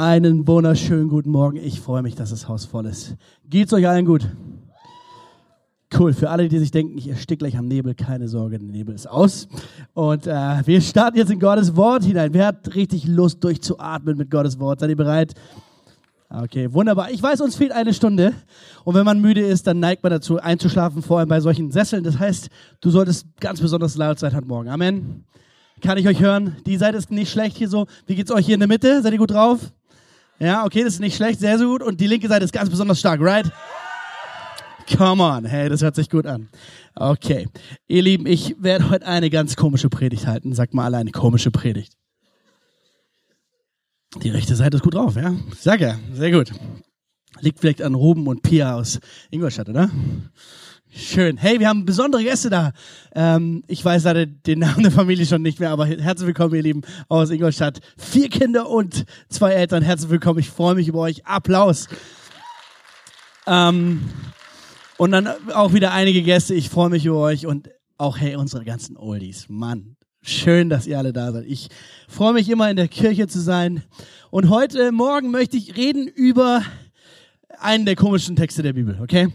Einen 0.00 0.48
wunderschönen 0.48 1.10
guten 1.10 1.30
Morgen. 1.30 1.58
Ich 1.58 1.78
freue 1.78 2.00
mich, 2.00 2.14
dass 2.14 2.30
das 2.30 2.48
Haus 2.48 2.64
voll 2.64 2.86
ist. 2.86 3.16
Geht's 3.44 3.70
euch 3.74 3.86
allen 3.86 4.06
gut? 4.06 4.26
Cool. 5.94 6.14
Für 6.14 6.30
alle, 6.30 6.48
die 6.48 6.58
sich 6.58 6.70
denken, 6.70 6.96
ich 6.96 7.08
erstick 7.08 7.40
gleich 7.40 7.58
am 7.58 7.68
Nebel, 7.68 7.94
keine 7.94 8.26
Sorge, 8.26 8.58
der 8.58 8.66
Nebel 8.66 8.94
ist 8.94 9.06
aus. 9.06 9.46
Und 9.92 10.26
äh, 10.26 10.62
wir 10.64 10.80
starten 10.80 11.18
jetzt 11.18 11.30
in 11.30 11.38
Gottes 11.38 11.76
Wort 11.76 12.04
hinein. 12.04 12.32
Wer 12.32 12.46
hat 12.46 12.74
richtig 12.74 13.06
Lust, 13.06 13.44
durchzuatmen 13.44 14.16
mit 14.16 14.30
Gottes 14.30 14.58
Wort? 14.58 14.80
Seid 14.80 14.88
ihr 14.88 14.96
bereit? 14.96 15.34
Okay, 16.30 16.72
wunderbar. 16.72 17.10
Ich 17.10 17.22
weiß, 17.22 17.42
uns 17.42 17.56
fehlt 17.56 17.72
eine 17.72 17.92
Stunde. 17.92 18.32
Und 18.84 18.94
wenn 18.94 19.04
man 19.04 19.20
müde 19.20 19.42
ist, 19.42 19.66
dann 19.66 19.80
neigt 19.80 20.02
man 20.02 20.12
dazu, 20.12 20.38
einzuschlafen, 20.38 21.02
vor 21.02 21.18
allem 21.18 21.28
bei 21.28 21.40
solchen 21.40 21.70
Sesseln. 21.72 22.04
Das 22.04 22.18
heißt, 22.18 22.48
du 22.80 22.88
solltest 22.88 23.26
ganz 23.38 23.60
besonders 23.60 23.98
laut 23.98 24.18
sein 24.18 24.34
heute 24.34 24.46
Morgen. 24.46 24.70
Amen. 24.70 25.26
Kann 25.82 25.98
ich 25.98 26.08
euch 26.08 26.20
hören? 26.20 26.56
Die 26.64 26.78
Seite 26.78 26.96
ist 26.96 27.10
nicht 27.10 27.30
schlecht 27.30 27.58
hier 27.58 27.68
so. 27.68 27.86
Wie 28.06 28.14
geht's 28.14 28.30
euch 28.30 28.46
hier 28.46 28.54
in 28.54 28.60
der 28.60 28.68
Mitte? 28.68 29.02
Seid 29.02 29.12
ihr 29.12 29.18
gut 29.18 29.32
drauf? 29.32 29.70
Ja, 30.40 30.64
okay, 30.64 30.84
das 30.84 30.94
ist 30.94 31.00
nicht 31.00 31.16
schlecht, 31.16 31.38
sehr, 31.38 31.58
sehr 31.58 31.66
gut. 31.66 31.82
Und 31.82 32.00
die 32.00 32.06
linke 32.06 32.26
Seite 32.26 32.44
ist 32.46 32.52
ganz 32.52 32.70
besonders 32.70 32.98
stark, 32.98 33.20
right? 33.20 33.50
Come 34.96 35.22
on, 35.22 35.44
hey, 35.44 35.68
das 35.68 35.82
hört 35.82 35.94
sich 35.94 36.08
gut 36.08 36.26
an. 36.26 36.48
Okay, 36.96 37.46
ihr 37.86 38.02
Lieben, 38.02 38.26
ich 38.26 38.56
werde 38.58 38.88
heute 38.88 39.06
eine 39.06 39.28
ganz 39.28 39.54
komische 39.54 39.90
Predigt 39.90 40.26
halten. 40.26 40.54
Sagt 40.54 40.72
mal 40.72 40.86
alle 40.86 40.96
eine 40.96 41.12
komische 41.12 41.50
Predigt. 41.50 41.92
Die 44.22 44.30
rechte 44.30 44.56
Seite 44.56 44.78
ist 44.78 44.82
gut 44.82 44.94
drauf, 44.94 45.14
ja? 45.14 45.34
Sag 45.56 45.80
ja, 45.80 45.96
sehr 46.12 46.32
gut. 46.32 46.50
Liegt 47.40 47.60
vielleicht 47.60 47.82
an 47.82 47.94
Ruben 47.94 48.26
und 48.26 48.42
Pia 48.42 48.74
aus 48.74 48.98
Ingolstadt, 49.30 49.68
oder? 49.68 49.90
Schön. 50.92 51.36
Hey, 51.36 51.60
wir 51.60 51.68
haben 51.68 51.84
besondere 51.84 52.24
Gäste 52.24 52.50
da. 52.50 52.72
Ähm, 53.14 53.62
ich 53.68 53.84
weiß 53.84 54.02
leider 54.04 54.26
den 54.26 54.58
Namen 54.58 54.82
der 54.82 54.90
Familie 54.90 55.24
schon 55.24 55.40
nicht 55.40 55.60
mehr, 55.60 55.70
aber 55.70 55.86
herzlich 55.86 56.26
willkommen, 56.26 56.52
ihr 56.56 56.62
Lieben, 56.62 56.82
aus 57.08 57.30
Ingolstadt. 57.30 57.78
Vier 57.96 58.28
Kinder 58.28 58.68
und 58.68 59.04
zwei 59.28 59.52
Eltern. 59.52 59.84
Herzlich 59.84 60.10
willkommen. 60.10 60.40
Ich 60.40 60.50
freue 60.50 60.74
mich 60.74 60.88
über 60.88 60.98
euch. 60.98 61.24
Applaus. 61.26 61.86
Ähm, 63.46 64.02
und 64.96 65.12
dann 65.12 65.28
auch 65.54 65.72
wieder 65.72 65.92
einige 65.92 66.22
Gäste. 66.22 66.54
Ich 66.54 66.68
freue 66.68 66.90
mich 66.90 67.06
über 67.06 67.20
euch 67.20 67.46
und 67.46 67.70
auch, 67.96 68.18
hey, 68.18 68.34
unsere 68.34 68.64
ganzen 68.64 68.96
Oldies. 68.96 69.46
Mann, 69.48 69.96
schön, 70.22 70.70
dass 70.70 70.88
ihr 70.88 70.98
alle 70.98 71.12
da 71.12 71.30
seid. 71.30 71.44
Ich 71.46 71.68
freue 72.08 72.32
mich 72.32 72.48
immer 72.48 72.68
in 72.68 72.76
der 72.76 72.88
Kirche 72.88 73.28
zu 73.28 73.40
sein. 73.40 73.84
Und 74.30 74.48
heute 74.48 74.90
Morgen 74.90 75.30
möchte 75.30 75.56
ich 75.56 75.76
reden 75.76 76.08
über 76.08 76.62
einen 77.60 77.84
der 77.86 77.94
komischen 77.94 78.34
Texte 78.34 78.64
der 78.64 78.72
Bibel, 78.72 78.98
okay? 79.00 79.28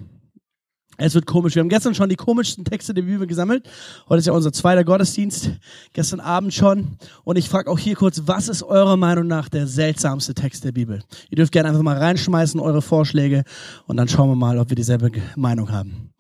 Es 0.98 1.14
wird 1.14 1.26
komisch. 1.26 1.56
Wir 1.56 1.62
haben 1.62 1.70
gestern 1.70 1.94
schon 1.94 2.10
die 2.10 2.16
komischsten 2.16 2.64
Texte 2.64 2.94
der 2.94 3.02
Bibel 3.02 3.28
gesammelt. 3.28 3.68
Heute 4.08 4.20
ist 4.20 4.28
ja 4.28 4.34
unser 4.34 4.54
zweiter 4.54 4.84
Gottesdienst. 4.84 5.52
Gestern 5.94 6.20
Abend 6.20 6.54
schon. 6.54 6.98
Und 7.24 7.38
ich 7.38 7.50
frage 7.50 7.70
auch 7.70 7.80
hier 7.80 7.96
kurz, 7.96 8.22
was 8.26 8.48
ist 8.48 8.64
eurer 8.64 8.96
Meinung 8.96 9.28
nach 9.28 9.50
der 9.50 9.68
seltsamste 9.68 10.34
Text 10.34 10.64
der 10.64 10.72
Bibel? 10.72 11.04
Ihr 11.30 11.36
dürft 11.36 11.52
gerne 11.52 11.70
einfach 11.70 11.82
mal 11.82 11.98
reinschmeißen, 11.98 12.60
eure 12.60 12.82
Vorschläge. 12.82 13.44
Und 13.88 13.98
dann 13.98 14.08
schauen 14.08 14.30
wir 14.30 14.36
mal, 14.36 14.58
ob 14.58 14.70
wir 14.70 14.76
dieselbe 14.76 15.12
Meinung 15.36 15.72
haben. 15.72 16.12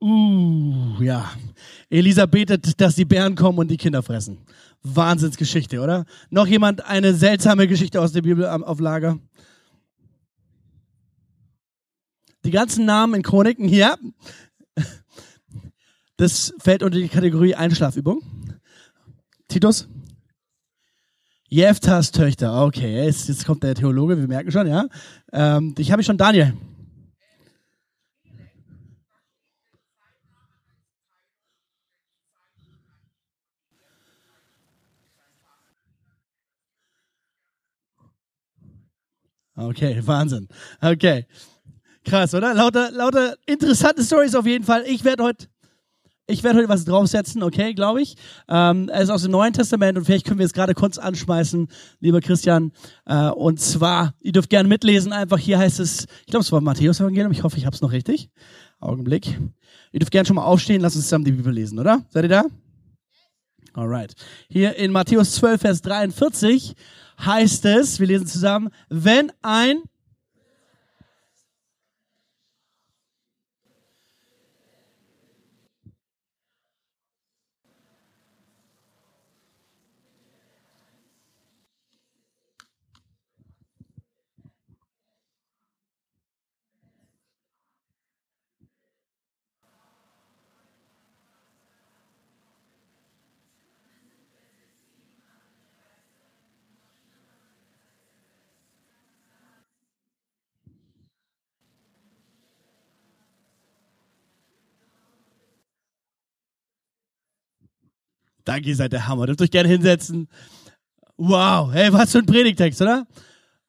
Uh, 0.00 1.00
ja. 1.00 1.30
Elisa 1.88 2.26
betet, 2.26 2.78
dass 2.78 2.94
die 2.94 3.06
Bären 3.06 3.34
kommen 3.34 3.58
und 3.58 3.68
die 3.68 3.78
Kinder 3.78 4.02
fressen. 4.02 4.36
Wahnsinnsgeschichte, 4.84 5.80
oder? 5.80 6.04
Noch 6.30 6.46
jemand 6.46 6.84
eine 6.84 7.14
seltsame 7.14 7.66
Geschichte 7.66 8.00
aus 8.00 8.12
der 8.12 8.22
Bibel 8.22 8.46
auf 8.46 8.78
Lager? 8.80 9.18
Die 12.44 12.50
ganzen 12.50 12.84
Namen 12.84 13.14
in 13.14 13.22
Chroniken 13.22 13.66
hier. 13.66 13.96
Das 16.16 16.54
fällt 16.58 16.82
unter 16.82 16.98
die 16.98 17.08
Kategorie 17.08 17.56
Einschlafübung. 17.56 18.22
Titus? 19.48 19.88
Jeftas 21.48 22.12
Töchter. 22.12 22.64
Okay, 22.64 23.04
jetzt, 23.04 23.44
kommt 23.46 23.62
der 23.62 23.74
Theologe, 23.74 24.18
wir 24.18 24.28
merken 24.28 24.52
schon, 24.52 24.66
ja. 24.66 24.86
Ähm, 25.32 25.74
ich 25.78 25.90
habe 25.90 26.02
schon 26.02 26.18
Daniel. 26.18 26.54
Okay, 39.56 40.00
Wahnsinn. 40.04 40.48
Okay. 40.80 41.26
Krass, 42.04 42.34
oder? 42.34 42.52
Lauter, 42.54 42.90
lauter 42.90 43.36
interessante 43.46 44.02
Stories 44.02 44.34
auf 44.34 44.46
jeden 44.46 44.64
Fall. 44.64 44.84
Ich 44.86 45.04
werde 45.04 45.24
heute 45.24 45.46
ich 46.26 46.42
werde 46.42 46.60
heute 46.60 46.70
was 46.70 46.86
draufsetzen, 46.86 47.42
okay, 47.42 47.74
glaube 47.74 48.00
ich. 48.00 48.16
Ähm, 48.48 48.88
es 48.92 49.04
ist 49.04 49.10
aus 49.10 49.22
dem 49.22 49.32
Neuen 49.32 49.52
Testament 49.52 49.98
und 49.98 50.06
vielleicht 50.06 50.26
können 50.26 50.38
wir 50.38 50.46
es 50.46 50.54
gerade 50.54 50.72
kurz 50.72 50.96
anschmeißen, 50.96 51.68
lieber 52.00 52.22
Christian. 52.22 52.72
Äh, 53.04 53.28
und 53.28 53.60
zwar, 53.60 54.14
ihr 54.20 54.32
dürft 54.32 54.48
gerne 54.48 54.68
mitlesen, 54.68 55.12
einfach 55.12 55.38
hier 55.38 55.58
heißt 55.58 55.80
es, 55.80 56.06
ich 56.20 56.30
glaube, 56.30 56.42
es 56.42 56.50
war 56.50 56.62
Matthäus 56.62 57.00
Evangelium, 57.00 57.32
ich 57.32 57.42
hoffe, 57.42 57.58
ich 57.58 57.66
habe 57.66 57.76
es 57.76 57.82
noch 57.82 57.92
richtig. 57.92 58.30
Augenblick. 58.80 59.38
Ihr 59.92 60.00
dürft 60.00 60.12
gerne 60.12 60.26
schon 60.26 60.36
mal 60.36 60.44
aufstehen, 60.44 60.80
lasst 60.80 60.96
uns 60.96 61.04
zusammen 61.04 61.26
die 61.26 61.32
Bibel 61.32 61.52
lesen, 61.52 61.78
oder? 61.78 62.02
Seid 62.08 62.24
ihr 62.24 62.28
da? 62.28 62.44
Alright. 63.74 64.14
Hier 64.48 64.76
in 64.76 64.92
Matthäus 64.92 65.32
12, 65.32 65.60
Vers 65.60 65.82
43 65.82 66.74
heißt 67.18 67.64
es, 67.66 68.00
wir 68.00 68.06
lesen 68.06 68.26
zusammen, 68.26 68.70
wenn 68.88 69.32
ein 69.42 69.82
Danke, 108.44 108.68
ihr 108.68 108.76
seid 108.76 108.92
der 108.92 109.06
Hammer. 109.06 109.26
Dürft 109.26 109.42
euch 109.42 109.50
gerne 109.50 109.68
hinsetzen. 109.68 110.28
Wow, 111.16 111.72
hey, 111.72 111.92
was 111.92 112.12
für 112.12 112.18
ein 112.18 112.26
Predigtext, 112.26 112.82
oder? 112.82 113.06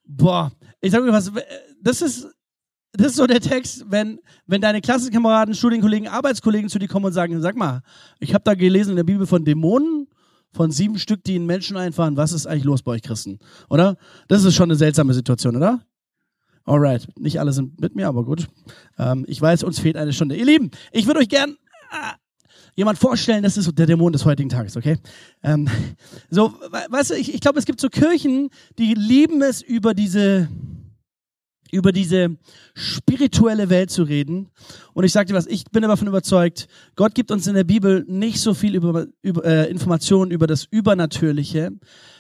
Boah, 0.06 0.52
ich 0.82 0.92
sag 0.92 1.04
mir 1.04 1.12
was, 1.12 1.32
das 1.82 2.02
ist, 2.02 2.28
das 2.94 3.08
ist 3.08 3.16
so 3.18 3.28
der 3.28 3.40
Text, 3.42 3.86
wenn, 3.90 4.20
wenn 4.48 4.62
deine 4.62 4.82
Klassenkameraden, 4.82 5.54
Studienkollegen, 5.54 6.08
Arbeitskollegen 6.08 6.70
zu 6.70 6.80
dir 6.80 6.88
kommen 6.88 7.06
und 7.06 7.14
sagen, 7.14 7.40
sag 7.42 7.56
mal, 7.56 7.82
ich 8.20 8.34
habe 8.34 8.44
da 8.44 8.56
gelesen 8.56 8.92
in 8.92 8.96
der 8.96 9.04
Bibel 9.04 9.28
von 9.28 9.46
Dämonen, 9.46 10.08
von 10.52 10.72
sieben 10.72 10.98
Stück, 10.98 11.24
die 11.24 11.36
in 11.36 11.46
Menschen 11.46 11.78
einfahren. 11.78 12.18
Was 12.18 12.32
ist 12.32 12.48
eigentlich 12.48 12.64
los 12.64 12.82
bei 12.82 12.94
euch 12.94 13.02
Christen? 13.02 13.40
Oder? 13.70 13.98
Das 14.28 14.44
ist 14.44 14.56
schon 14.56 14.70
eine 14.70 14.76
seltsame 14.76 15.14
Situation, 15.14 15.56
oder? 15.56 15.82
Alright, 16.64 17.08
nicht 17.20 17.40
alle 17.40 17.54
sind 17.54 17.80
mit 17.80 17.96
mir, 17.96 18.08
aber 18.08 18.24
gut. 18.24 18.48
Ähm, 18.98 19.26
ich 19.28 19.40
weiß, 19.40 19.64
uns 19.64 19.80
fehlt 19.80 19.98
eine 19.98 20.14
Stunde. 20.14 20.36
Ihr 20.36 20.46
Lieben, 20.46 20.72
ich 20.92 21.06
würde 21.06 21.20
euch 21.20 21.30
gern 21.30 21.58
ah, 21.92 22.16
jemand 22.76 22.98
vorstellen, 22.98 23.44
das 23.44 23.58
ist 23.58 23.72
der 23.78 23.86
Dämon 23.86 24.14
des 24.14 24.26
heutigen 24.26 24.50
Tages, 24.50 24.78
okay? 24.78 24.98
Ähm, 25.44 25.68
so, 26.30 26.54
weißt 26.90 27.12
du, 27.12 27.14
ich, 27.16 27.34
ich 27.34 27.42
glaube, 27.42 27.58
es 27.58 27.66
gibt 27.66 27.80
so 27.80 27.90
Kirchen, 27.90 28.50
die 28.78 28.94
lieben 28.94 29.42
es 29.42 29.62
über 29.62 29.94
diese 29.94 30.50
über 31.76 31.92
diese 31.92 32.38
spirituelle 32.74 33.70
Welt 33.70 33.92
zu 33.92 34.04
reden. 34.04 34.50
Und 34.94 35.04
ich 35.04 35.14
dir 35.14 35.34
was, 35.34 35.48
ich 35.48 35.66
bin 35.66 35.84
davon 35.84 36.08
überzeugt, 36.08 36.68
Gott 36.96 37.14
gibt 37.14 37.32
uns 37.32 37.48
in 37.48 37.56
der 37.56 37.64
Bibel 37.64 38.04
nicht 38.08 38.40
so 38.40 38.54
viel 38.54 38.76
über, 38.76 39.08
über 39.22 39.46
äh, 39.46 39.70
Informationen 39.70 40.32
über 40.32 40.48
das 40.48 40.66
Übernatürliche, 40.66 41.72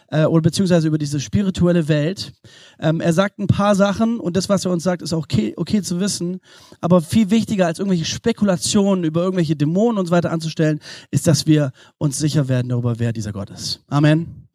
äh, 0.09 0.25
oder 0.25 0.41
beziehungsweise 0.41 0.87
über 0.87 0.97
diese 0.97 1.19
spirituelle 1.19 1.87
Welt. 1.87 2.33
Ähm, 2.79 3.01
er 3.01 3.13
sagt 3.13 3.39
ein 3.39 3.47
paar 3.47 3.75
Sachen 3.75 4.19
und 4.19 4.37
das, 4.37 4.49
was 4.49 4.65
er 4.65 4.71
uns 4.71 4.83
sagt, 4.83 5.01
ist 5.01 5.13
auch 5.13 5.23
okay, 5.23 5.53
okay 5.57 5.81
zu 5.81 5.99
wissen. 5.99 6.39
Aber 6.81 7.01
viel 7.01 7.29
wichtiger 7.29 7.67
als 7.67 7.79
irgendwelche 7.79 8.05
Spekulationen 8.05 9.03
über 9.03 9.23
irgendwelche 9.23 9.55
Dämonen 9.55 9.97
und 9.97 10.07
so 10.07 10.11
weiter 10.11 10.31
anzustellen, 10.31 10.79
ist, 11.11 11.27
dass 11.27 11.47
wir 11.47 11.71
uns 11.97 12.17
sicher 12.17 12.47
werden 12.47 12.69
darüber, 12.69 12.99
wer 12.99 13.13
dieser 13.13 13.33
Gott 13.33 13.49
ist. 13.49 13.81
Amen. 13.87 14.47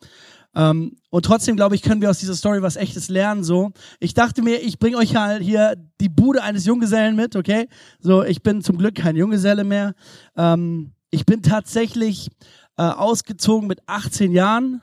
Ähm, 0.55 0.97
und 1.11 1.25
trotzdem, 1.25 1.57
glaube 1.57 1.75
ich, 1.75 1.83
können 1.83 2.01
wir 2.01 2.11
aus 2.11 2.19
dieser 2.19 2.35
Story 2.35 2.63
was 2.63 2.77
Echtes 2.77 3.09
lernen. 3.09 3.45
So, 3.45 3.73
ich 3.99 4.15
dachte 4.15 4.43
mir, 4.43 4.63
ich 4.63 4.79
bringe 4.79 4.97
euch 4.97 5.17
halt 5.17 5.43
hier 5.43 5.75
die 6.01 6.09
Bude 6.09 6.43
eines 6.43 6.65
Junggesellen 6.67 7.17
mit, 7.17 7.37
okay? 7.37 7.69
So, 8.01 8.25
ich 8.25 8.43
bin 8.43 8.63
zum 8.63 8.79
Glück 8.79 8.95
kein 8.95 9.17
Junggeselle 9.17 9.65
mehr. 9.65 9.95
Ähm, 10.37 10.93
ich 11.11 11.27
bin 11.27 11.43
tatsächlich 11.43 12.29
äh, 12.77 12.83
ausgezogen 12.83 13.69
mit 13.69 13.81
18 13.87 14.33
Jahren 14.33 14.81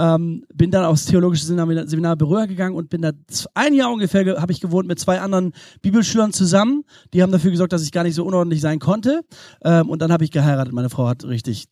ähm, 0.00 0.46
bin 0.54 0.70
dann 0.70 0.84
aufs 0.84 1.04
theologische 1.04 1.44
Seminar, 1.44 1.86
Seminar 1.86 2.16
Berührer 2.16 2.46
gegangen 2.46 2.74
und 2.74 2.88
bin 2.88 3.02
da 3.02 3.12
ein 3.54 3.74
Jahr 3.74 3.92
ungefähr 3.92 4.40
habe 4.40 4.52
ich 4.52 4.60
gewohnt 4.60 4.88
mit 4.88 4.98
zwei 4.98 5.20
anderen 5.20 5.52
Bibelschülern 5.82 6.32
zusammen. 6.32 6.84
Die 7.12 7.22
haben 7.22 7.32
dafür 7.32 7.50
gesorgt, 7.50 7.74
dass 7.74 7.82
ich 7.82 7.92
gar 7.92 8.04
nicht 8.04 8.14
so 8.14 8.24
unordentlich 8.24 8.62
sein 8.62 8.78
konnte. 8.78 9.20
Ähm, 9.62 9.90
und 9.90 10.00
dann 10.00 10.10
habe 10.10 10.24
ich 10.24 10.30
geheiratet. 10.30 10.72
Meine 10.72 10.88
Frau 10.88 11.06
hat 11.06 11.24
richtig 11.24 11.66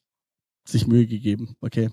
sich 0.71 0.87
Mühe 0.87 1.07
gegeben. 1.07 1.57
Okay, 1.61 1.91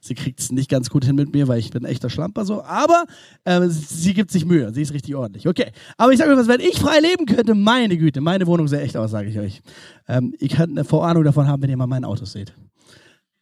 sie 0.00 0.14
kriegt 0.14 0.40
es 0.40 0.52
nicht 0.52 0.70
ganz 0.70 0.90
gut 0.90 1.04
hin 1.04 1.16
mit 1.16 1.32
mir, 1.32 1.48
weil 1.48 1.58
ich 1.58 1.70
bin 1.70 1.84
ein 1.84 1.90
echter 1.90 2.10
Schlamper 2.10 2.44
so. 2.44 2.62
Aber 2.62 3.04
äh, 3.44 3.66
sie 3.68 4.14
gibt 4.14 4.30
sich 4.30 4.44
Mühe. 4.44 4.72
Sie 4.72 4.82
ist 4.82 4.92
richtig 4.92 5.14
ordentlich. 5.14 5.48
Okay, 5.48 5.72
aber 5.96 6.12
ich 6.12 6.18
sage 6.18 6.32
euch 6.32 6.38
was, 6.38 6.48
wenn 6.48 6.60
ich 6.60 6.78
frei 6.78 7.00
leben 7.00 7.26
könnte, 7.26 7.54
meine 7.54 7.96
Güte, 7.96 8.20
meine 8.20 8.46
Wohnung 8.46 8.68
sähe 8.68 8.80
echt 8.80 8.96
aus, 8.96 9.10
sage 9.10 9.28
ich 9.28 9.38
euch. 9.38 9.62
Ähm, 10.08 10.34
ihr 10.38 10.48
könnt 10.48 10.72
eine 10.72 10.84
Vorahnung 10.84 11.24
davon 11.24 11.46
haben, 11.46 11.62
wenn 11.62 11.70
ihr 11.70 11.76
mal 11.76 11.86
mein 11.86 12.04
Auto 12.04 12.24
seht. 12.24 12.52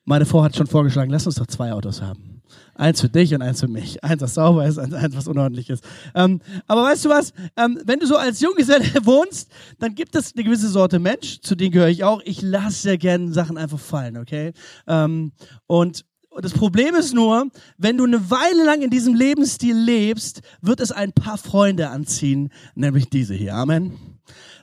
Meine 0.09 0.25
Frau 0.25 0.45
hat 0.45 0.55
schon 0.55 0.69
vorgeschlagen, 0.69 1.11
lass 1.11 1.27
uns 1.27 1.35
doch 1.35 1.49
zwei 1.49 1.73
Autos 1.73 2.01
haben. 2.01 2.41
Eins 2.77 3.01
für 3.01 3.09
dich 3.09 3.35
und 3.35 3.43
eins 3.43 3.59
für 3.59 3.67
mich. 3.67 4.05
Eins, 4.05 4.23
was 4.23 4.35
sauber 4.35 4.65
ist, 4.65 4.79
eins, 4.79 5.17
was 5.17 5.27
unordentlich 5.27 5.69
ist. 5.69 5.83
Ähm, 6.15 6.41
aber 6.69 6.85
weißt 6.85 7.07
du 7.07 7.09
was? 7.09 7.33
Ähm, 7.57 7.81
wenn 7.85 7.99
du 7.99 8.07
so 8.07 8.17
als 8.17 8.41
Junggeselle 8.41 8.85
wohnst, 9.05 9.51
dann 9.81 9.97
gibt 9.97 10.15
es 10.15 10.33
eine 10.35 10.45
gewisse 10.45 10.69
Sorte 10.69 11.01
Mensch, 11.01 11.41
zu 11.41 11.57
denen 11.57 11.73
gehöre 11.73 11.89
ich 11.89 12.05
auch. 12.05 12.23
Ich 12.25 12.41
lasse 12.41 12.83
sehr 12.83 12.99
gerne 12.99 13.33
Sachen 13.33 13.59
einfach 13.59 13.81
fallen, 13.81 14.17
okay? 14.17 14.53
Ähm, 14.87 15.33
und 15.67 16.05
das 16.41 16.53
Problem 16.53 16.95
ist 16.95 17.13
nur, 17.13 17.49
wenn 17.77 17.97
du 17.97 18.05
eine 18.05 18.31
Weile 18.31 18.65
lang 18.65 18.83
in 18.83 18.91
diesem 18.91 19.15
Lebensstil 19.15 19.77
lebst, 19.77 20.43
wird 20.61 20.79
es 20.79 20.93
ein 20.93 21.13
paar 21.13 21.39
Freunde 21.39 21.89
anziehen, 21.89 22.51
nämlich 22.77 23.11
diese 23.11 23.35
hier. 23.35 23.57
Amen. 23.57 24.16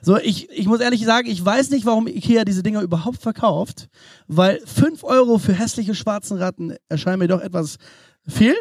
So, 0.04 0.18
ich, 0.18 0.50
ich 0.50 0.66
muss 0.66 0.80
ehrlich 0.80 1.02
sagen, 1.04 1.30
ich 1.30 1.42
weiß 1.42 1.70
nicht, 1.70 1.86
warum 1.86 2.06
Ikea 2.06 2.44
diese 2.44 2.62
Dinger 2.62 2.82
überhaupt 2.82 3.22
verkauft, 3.22 3.88
weil 4.26 4.60
fünf 4.66 5.02
Euro 5.02 5.38
für 5.38 5.54
hässliche 5.54 5.94
schwarzen 5.94 6.36
Ratten 6.36 6.76
erscheinen 6.90 7.20
mir 7.20 7.28
doch 7.28 7.40
etwas 7.40 7.78
viel. 8.28 8.54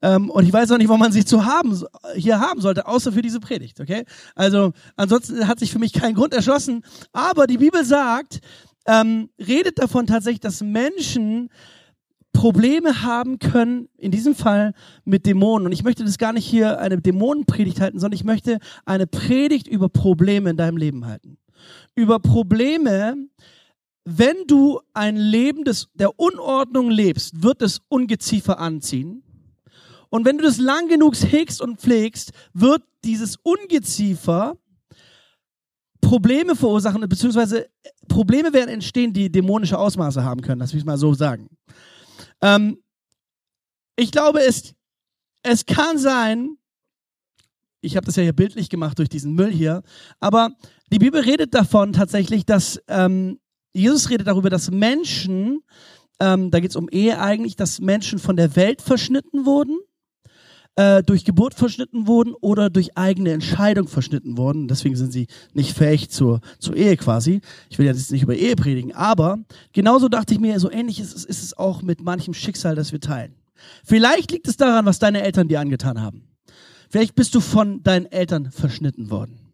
Ähm, 0.00 0.30
und 0.30 0.46
ich 0.46 0.52
weiß 0.54 0.70
auch 0.70 0.78
nicht, 0.78 0.88
warum 0.88 1.00
man 1.00 1.12
sie 1.12 1.26
zu 1.26 1.44
haben, 1.44 1.78
hier 2.14 2.40
haben 2.40 2.62
sollte, 2.62 2.86
außer 2.86 3.12
für 3.12 3.20
diese 3.20 3.40
Predigt, 3.40 3.78
okay? 3.78 4.04
Also, 4.34 4.72
ansonsten 4.96 5.46
hat 5.46 5.58
sich 5.58 5.70
für 5.70 5.78
mich 5.78 5.92
kein 5.92 6.14
Grund 6.14 6.32
erschlossen. 6.32 6.82
Aber 7.12 7.46
die 7.46 7.58
Bibel 7.58 7.84
sagt, 7.84 8.40
ähm, 8.86 9.28
redet 9.38 9.78
davon 9.78 10.06
tatsächlich, 10.06 10.40
dass 10.40 10.62
Menschen 10.62 11.50
Probleme 12.36 13.02
haben 13.02 13.38
können, 13.38 13.88
in 13.96 14.10
diesem 14.10 14.34
Fall 14.34 14.74
mit 15.06 15.24
Dämonen. 15.24 15.66
Und 15.66 15.72
ich 15.72 15.82
möchte 15.82 16.04
das 16.04 16.18
gar 16.18 16.34
nicht 16.34 16.44
hier 16.44 16.78
eine 16.78 17.00
Dämonenpredigt 17.00 17.80
halten, 17.80 17.98
sondern 17.98 18.14
ich 18.14 18.24
möchte 18.24 18.58
eine 18.84 19.06
Predigt 19.06 19.66
über 19.66 19.88
Probleme 19.88 20.50
in 20.50 20.58
deinem 20.58 20.76
Leben 20.76 21.06
halten. 21.06 21.38
Über 21.94 22.18
Probleme, 22.18 23.16
wenn 24.04 24.36
du 24.46 24.80
ein 24.92 25.16
Leben 25.16 25.64
des, 25.64 25.88
der 25.94 26.20
Unordnung 26.20 26.90
lebst, 26.90 27.42
wird 27.42 27.62
es 27.62 27.80
Ungeziefer 27.88 28.58
anziehen. 28.60 29.22
Und 30.10 30.26
wenn 30.26 30.36
du 30.36 30.44
das 30.44 30.58
lang 30.58 30.88
genug 30.88 31.14
hegst 31.16 31.62
und 31.62 31.80
pflegst, 31.80 32.32
wird 32.52 32.82
dieses 33.02 33.38
Ungeziefer 33.42 34.58
Probleme 36.02 36.54
verursachen, 36.54 37.00
beziehungsweise 37.08 37.66
Probleme 38.08 38.52
werden 38.52 38.68
entstehen, 38.68 39.14
die 39.14 39.32
dämonische 39.32 39.78
Ausmaße 39.78 40.22
haben 40.22 40.42
können, 40.42 40.60
lass 40.60 40.74
mich 40.74 40.84
mal 40.84 40.98
so 40.98 41.14
sagen. 41.14 41.48
Ähm, 42.42 42.82
ich 43.96 44.10
glaube, 44.10 44.40
es, 44.40 44.74
es 45.42 45.66
kann 45.66 45.98
sein, 45.98 46.56
ich 47.80 47.96
habe 47.96 48.06
das 48.06 48.16
ja 48.16 48.22
hier 48.22 48.32
bildlich 48.32 48.68
gemacht 48.68 48.98
durch 48.98 49.08
diesen 49.08 49.34
Müll 49.34 49.50
hier, 49.50 49.82
aber 50.20 50.50
die 50.92 50.98
Bibel 50.98 51.20
redet 51.20 51.54
davon 51.54 51.92
tatsächlich, 51.92 52.44
dass 52.44 52.80
ähm, 52.88 53.38
Jesus 53.72 54.10
redet 54.10 54.26
darüber, 54.26 54.50
dass 54.50 54.70
Menschen, 54.70 55.60
ähm, 56.20 56.50
da 56.50 56.60
geht 56.60 56.70
es 56.70 56.76
um 56.76 56.88
Ehe 56.88 57.20
eigentlich, 57.20 57.56
dass 57.56 57.80
Menschen 57.80 58.18
von 58.18 58.36
der 58.36 58.56
Welt 58.56 58.82
verschnitten 58.82 59.46
wurden 59.46 59.78
äh, 60.76 61.02
durch 61.02 61.24
Geburt 61.24 61.54
verschnitten 61.54 62.06
wurden 62.06 62.34
oder 62.34 62.70
durch 62.70 62.96
eigene 62.96 63.32
Entscheidung 63.32 63.88
verschnitten 63.88 64.36
wurden. 64.36 64.68
Deswegen 64.68 64.96
sind 64.96 65.12
sie 65.12 65.26
nicht 65.54 65.76
fähig 65.76 66.10
zur, 66.10 66.40
zur 66.58 66.76
Ehe 66.76 66.96
quasi. 66.96 67.40
Ich 67.70 67.78
will 67.78 67.86
ja 67.86 67.92
jetzt 67.92 68.12
nicht 68.12 68.22
über 68.22 68.34
Ehe 68.34 68.56
predigen, 68.56 68.94
aber 68.94 69.38
genauso 69.72 70.08
dachte 70.08 70.34
ich 70.34 70.40
mir, 70.40 70.60
so 70.60 70.70
ähnlich 70.70 71.00
ist, 71.00 71.24
ist 71.24 71.42
es 71.42 71.56
auch 71.56 71.82
mit 71.82 72.02
manchem 72.02 72.34
Schicksal, 72.34 72.74
das 72.74 72.92
wir 72.92 73.00
teilen. 73.00 73.34
Vielleicht 73.84 74.30
liegt 74.32 74.48
es 74.48 74.56
daran, 74.56 74.84
was 74.84 74.98
deine 74.98 75.22
Eltern 75.22 75.48
dir 75.48 75.60
angetan 75.60 76.00
haben. 76.00 76.22
Vielleicht 76.88 77.14
bist 77.14 77.34
du 77.34 77.40
von 77.40 77.82
deinen 77.82 78.06
Eltern 78.06 78.50
verschnitten 78.52 79.10
worden. 79.10 79.45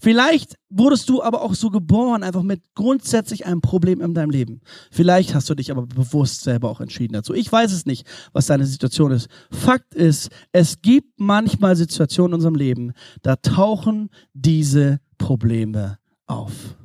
Vielleicht 0.00 0.56
wurdest 0.70 1.08
du 1.08 1.22
aber 1.22 1.42
auch 1.42 1.54
so 1.54 1.70
geboren, 1.70 2.22
einfach 2.22 2.42
mit 2.42 2.62
grundsätzlich 2.74 3.46
einem 3.46 3.60
Problem 3.60 4.00
in 4.00 4.14
deinem 4.14 4.30
Leben. 4.30 4.60
Vielleicht 4.90 5.34
hast 5.34 5.48
du 5.48 5.54
dich 5.54 5.70
aber 5.70 5.86
bewusst 5.86 6.42
selber 6.42 6.70
auch 6.70 6.80
entschieden 6.80 7.14
dazu. 7.14 7.34
Ich 7.34 7.50
weiß 7.50 7.72
es 7.72 7.86
nicht, 7.86 8.06
was 8.32 8.46
deine 8.46 8.66
Situation 8.66 9.12
ist. 9.12 9.28
Fakt 9.50 9.94
ist, 9.94 10.30
es 10.52 10.82
gibt 10.82 11.18
manchmal 11.18 11.76
Situationen 11.76 12.32
in 12.32 12.34
unserem 12.34 12.54
Leben, 12.54 12.92
da 13.22 13.36
tauchen 13.36 14.10
diese 14.32 15.00
Probleme 15.18 15.98
auf. 16.26 16.76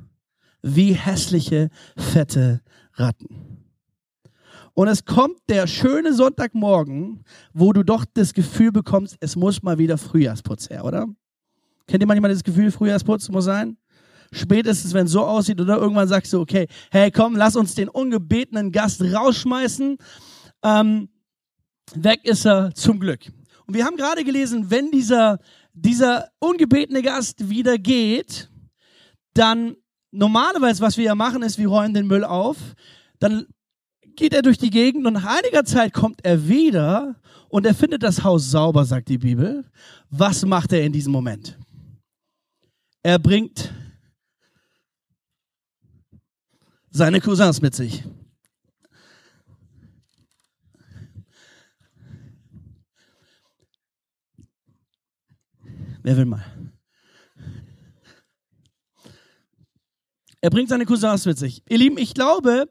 Wie 0.62 0.94
hässliche, 0.94 1.70
fette 1.98 2.62
Ratten. 2.94 3.60
Und 4.74 4.88
es 4.88 5.04
kommt 5.04 5.38
der 5.50 5.68
schöne 5.68 6.14
Sonntagmorgen, 6.14 7.26
wo 7.54 7.74
du 7.74 7.84
doch 7.84 8.06
das 8.14 8.34
Gefühl 8.34 8.72
bekommst, 8.72 9.18
es 9.20 9.36
muss 9.36 9.62
mal 9.62 9.78
wieder 9.78 9.98
Frühjahrsputz 9.98 10.70
her, 10.70 10.86
oder? 10.86 11.08
Kennt 11.90 12.04
ihr 12.04 12.08
manchmal 12.08 12.32
das 12.32 12.44
Gefühl, 12.44 12.72
Frühjahrsputz 12.72 13.30
muss 13.30 13.46
sein? 13.46 13.76
Spätestens, 14.32 14.94
wenn 14.94 15.08
es 15.08 15.12
so 15.12 15.22
aussieht, 15.22 15.60
oder 15.60 15.78
irgendwann 15.78 16.08
sagst 16.08 16.32
du, 16.32 16.40
okay, 16.40 16.68
hey, 16.92 17.10
komm, 17.10 17.36
lass 17.36 17.56
uns 17.56 17.74
den 17.74 17.90
ungebetenen 17.90 18.72
Gast 18.72 19.02
rausschmeißen. 19.02 19.98
Ähm, 20.64 21.10
weg 21.96 22.20
ist 22.26 22.46
er 22.46 22.76
zum 22.76 23.00
Glück. 23.00 23.22
Und 23.66 23.74
wir 23.74 23.86
haben 23.86 23.98
gerade 23.98 24.24
gelesen, 24.24 24.70
wenn 24.70 24.92
dieser, 24.92 25.40
dieser 25.74 26.30
ungebetene 26.38 27.02
Gast 27.02 27.50
wieder 27.50 27.80
geht, 27.80 28.52
dann 29.34 29.76
normalerweise, 30.12 30.84
was 30.84 30.96
wir 30.96 31.06
ja 31.06 31.16
machen, 31.16 31.42
ist, 31.42 31.58
wir 31.58 31.70
räumen 31.70 31.96
den 31.96 32.06
Müll 32.06 32.24
auf, 32.24 32.58
dann 33.18 33.48
geht 34.16 34.36
er 34.36 34.44
durch 34.44 34.60
die 34.60 34.70
Gegend 34.70 35.08
und 35.08 35.14
nach 35.14 35.40
einiger 35.40 35.66
Zeit 35.66 35.92
kommt 35.92 36.24
er 36.24 36.48
wieder 36.48 37.16
und 37.48 37.66
er 37.66 37.74
findet 37.74 38.04
das 38.04 38.24
Haus 38.24 38.52
sauber, 38.52 38.86
sagt 38.86 39.10
die 39.10 39.18
Bibel. 39.18 39.66
Was 40.12 40.46
macht 40.46 40.72
er 40.72 40.84
in 40.84 40.94
diesem 40.94 41.12
Moment? 41.12 41.58
Er 43.02 43.18
bringt 43.18 43.74
seine 46.90 47.22
Cousins 47.22 47.62
mit 47.62 47.74
sich. 47.74 48.04
Wer 56.02 56.18
will 56.18 56.26
mal? 56.26 56.44
Er 60.42 60.50
bringt 60.50 60.70
seine 60.70 60.86
Cousins 60.86 61.26
mit 61.26 61.38
sich. 61.38 61.64
Ihr 61.70 61.78
Lieben, 61.78 61.98
ich 61.98 62.14
glaube, 62.14 62.70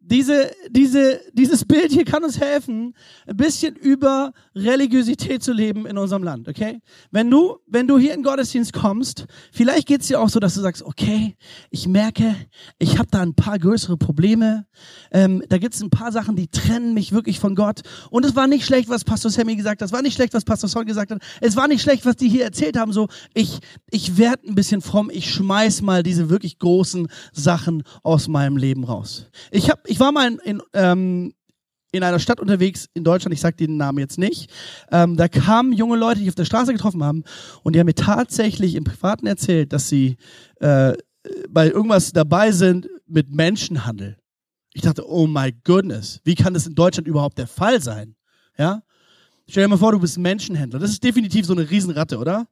diese, 0.00 0.50
diese, 0.70 1.20
dieses 1.34 1.64
Bild 1.64 1.92
hier 1.92 2.04
kann 2.04 2.24
uns 2.24 2.40
helfen, 2.40 2.94
ein 3.26 3.36
bisschen 3.36 3.76
über 3.76 4.32
Religiosität 4.54 5.42
zu 5.42 5.52
leben 5.52 5.86
in 5.86 5.98
unserem 5.98 6.22
Land, 6.22 6.48
okay? 6.48 6.80
Wenn 7.10 7.30
du, 7.30 7.58
wenn 7.66 7.86
du 7.86 7.98
hier 7.98 8.14
in 8.14 8.22
Gottesdienst 8.22 8.72
kommst, 8.72 9.26
vielleicht 9.52 9.86
geht's 9.86 10.08
dir 10.08 10.20
auch 10.20 10.30
so, 10.30 10.40
dass 10.40 10.54
du 10.54 10.62
sagst, 10.62 10.82
okay, 10.82 11.36
ich 11.70 11.86
merke, 11.86 12.34
ich 12.78 12.98
habe 12.98 13.08
da 13.10 13.20
ein 13.20 13.34
paar 13.34 13.58
größere 13.58 13.98
Probleme, 13.98 14.66
ähm, 15.12 15.44
da 15.48 15.58
gibt's 15.58 15.82
ein 15.82 15.90
paar 15.90 16.12
Sachen, 16.12 16.34
die 16.34 16.48
trennen 16.48 16.94
mich 16.94 17.12
wirklich 17.12 17.38
von 17.38 17.54
Gott. 17.54 17.82
Und 18.10 18.24
es 18.24 18.34
war 18.34 18.46
nicht 18.46 18.64
schlecht, 18.64 18.88
was 18.88 19.04
Pastor 19.04 19.30
Sammy 19.30 19.54
gesagt 19.54 19.82
hat, 19.82 19.86
es 19.86 19.92
war 19.92 20.02
nicht 20.02 20.14
schlecht, 20.14 20.32
was 20.32 20.44
Pastor 20.44 20.68
Son 20.68 20.86
gesagt 20.86 21.10
hat, 21.10 21.20
es 21.42 21.56
war 21.56 21.68
nicht 21.68 21.82
schlecht, 21.82 22.06
was 22.06 22.16
die 22.16 22.28
hier 22.28 22.44
erzählt 22.44 22.78
haben, 22.78 22.92
so, 22.92 23.08
ich, 23.34 23.58
ich 23.90 24.16
werde 24.16 24.48
ein 24.48 24.54
bisschen 24.54 24.80
fromm, 24.80 25.10
ich 25.12 25.30
schmeiß 25.30 25.82
mal 25.82 26.02
diese 26.02 26.30
wirklich 26.30 26.58
großen 26.58 27.08
Sachen 27.32 27.82
aus 28.02 28.28
meinem 28.28 28.56
Leben 28.56 28.84
raus. 28.84 29.26
Ich 29.50 29.68
habe 29.68 29.82
ich 29.90 29.98
war 29.98 30.12
mal 30.12 30.28
in, 30.28 30.38
in, 30.38 30.62
ähm, 30.72 31.34
in 31.92 32.04
einer 32.04 32.20
Stadt 32.20 32.40
unterwegs 32.40 32.88
in 32.94 33.02
Deutschland, 33.02 33.34
ich 33.34 33.40
sage 33.40 33.56
den 33.56 33.76
Namen 33.76 33.98
jetzt 33.98 34.18
nicht, 34.18 34.50
ähm, 34.92 35.16
da 35.16 35.28
kamen 35.28 35.72
junge 35.72 35.96
Leute, 35.96 36.18
die 36.18 36.24
ich 36.24 36.30
auf 36.30 36.36
der 36.36 36.44
Straße 36.44 36.72
getroffen 36.72 37.02
haben 37.02 37.24
und 37.62 37.74
die 37.74 37.80
haben 37.80 37.86
mir 37.86 37.94
tatsächlich 37.94 38.76
im 38.76 38.84
Privaten 38.84 39.26
erzählt, 39.26 39.72
dass 39.72 39.88
sie 39.88 40.16
äh, 40.60 40.94
bei 41.48 41.68
irgendwas 41.68 42.12
dabei 42.12 42.52
sind 42.52 42.88
mit 43.06 43.34
Menschenhandel. 43.34 44.16
Ich 44.72 44.82
dachte, 44.82 45.08
oh 45.08 45.26
my 45.26 45.52
goodness, 45.64 46.20
wie 46.22 46.36
kann 46.36 46.54
das 46.54 46.66
in 46.66 46.76
Deutschland 46.76 47.08
überhaupt 47.08 47.38
der 47.38 47.48
Fall 47.48 47.82
sein? 47.82 48.14
Ja? 48.56 48.82
Stell 49.48 49.64
dir 49.64 49.68
mal 49.68 49.78
vor, 49.78 49.90
du 49.90 49.98
bist 49.98 50.16
Menschenhändler. 50.16 50.78
Das 50.78 50.90
ist 50.90 51.02
definitiv 51.02 51.44
so 51.44 51.54
eine 51.54 51.68
Riesenratte, 51.68 52.18
oder? 52.18 52.46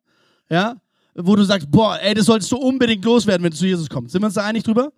Ja? 0.50 0.76
Wo 1.14 1.36
du 1.36 1.44
sagst, 1.44 1.70
boah, 1.70 1.96
ey, 2.00 2.14
das 2.14 2.26
solltest 2.26 2.50
du 2.50 2.56
unbedingt 2.56 3.04
loswerden, 3.04 3.44
wenn 3.44 3.52
du 3.52 3.56
zu 3.56 3.66
Jesus 3.66 3.88
kommst. 3.88 4.12
Sind 4.12 4.22
wir 4.22 4.26
uns 4.26 4.34
da 4.34 4.44
einig 4.44 4.64
drüber? 4.64 4.92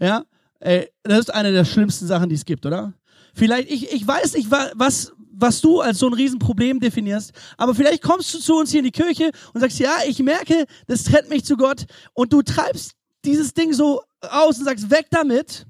Ja? 0.00 0.24
Ey, 0.62 0.88
das 1.02 1.18
ist 1.18 1.34
eine 1.34 1.50
der 1.50 1.64
schlimmsten 1.64 2.06
Sachen, 2.06 2.28
die 2.28 2.36
es 2.36 2.44
gibt, 2.44 2.64
oder? 2.64 2.94
Vielleicht, 3.34 3.68
ich, 3.68 3.90
ich 3.90 4.06
weiß 4.06 4.34
nicht, 4.34 4.48
was, 4.48 5.12
was 5.32 5.60
du 5.60 5.80
als 5.80 5.98
so 5.98 6.06
ein 6.06 6.12
Riesenproblem 6.12 6.78
definierst, 6.78 7.32
aber 7.56 7.74
vielleicht 7.74 8.02
kommst 8.02 8.32
du 8.32 8.38
zu 8.38 8.54
uns 8.54 8.70
hier 8.70 8.78
in 8.78 8.84
die 8.84 8.92
Kirche 8.92 9.32
und 9.52 9.60
sagst, 9.60 9.80
ja, 9.80 9.92
ich 10.06 10.20
merke, 10.20 10.66
das 10.86 11.02
trennt 11.02 11.30
mich 11.30 11.44
zu 11.44 11.56
Gott 11.56 11.86
und 12.14 12.32
du 12.32 12.42
treibst 12.42 12.92
dieses 13.24 13.54
Ding 13.54 13.72
so 13.72 14.02
aus 14.20 14.58
und 14.58 14.64
sagst, 14.64 14.88
weg 14.88 15.06
damit. 15.10 15.66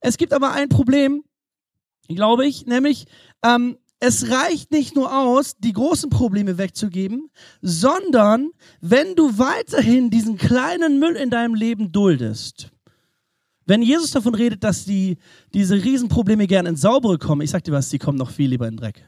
Es 0.00 0.18
gibt 0.18 0.34
aber 0.34 0.52
ein 0.52 0.68
Problem, 0.68 1.24
glaube 2.08 2.46
ich, 2.46 2.66
nämlich, 2.66 3.06
ähm, 3.42 3.78
es 4.00 4.30
reicht 4.30 4.70
nicht 4.70 4.94
nur 4.94 5.16
aus, 5.16 5.56
die 5.56 5.72
großen 5.72 6.10
Probleme 6.10 6.58
wegzugeben, 6.58 7.30
sondern 7.62 8.50
wenn 8.80 9.16
du 9.16 9.38
weiterhin 9.38 10.10
diesen 10.10 10.36
kleinen 10.36 10.98
Müll 10.98 11.16
in 11.16 11.30
deinem 11.30 11.54
Leben 11.54 11.90
duldest, 11.90 12.70
Wenn 13.68 13.82
Jesus 13.82 14.12
davon 14.12 14.34
redet, 14.34 14.64
dass 14.64 14.86
die, 14.86 15.18
diese 15.52 15.74
Riesenprobleme 15.74 16.46
gern 16.46 16.64
ins 16.64 16.80
Saubere 16.80 17.18
kommen, 17.18 17.42
ich 17.42 17.50
sag 17.50 17.64
dir 17.64 17.72
was, 17.72 17.90
die 17.90 17.98
kommen 17.98 18.16
noch 18.16 18.30
viel 18.30 18.48
lieber 18.48 18.66
in 18.66 18.74
den 18.74 18.80
Dreck. 18.80 19.06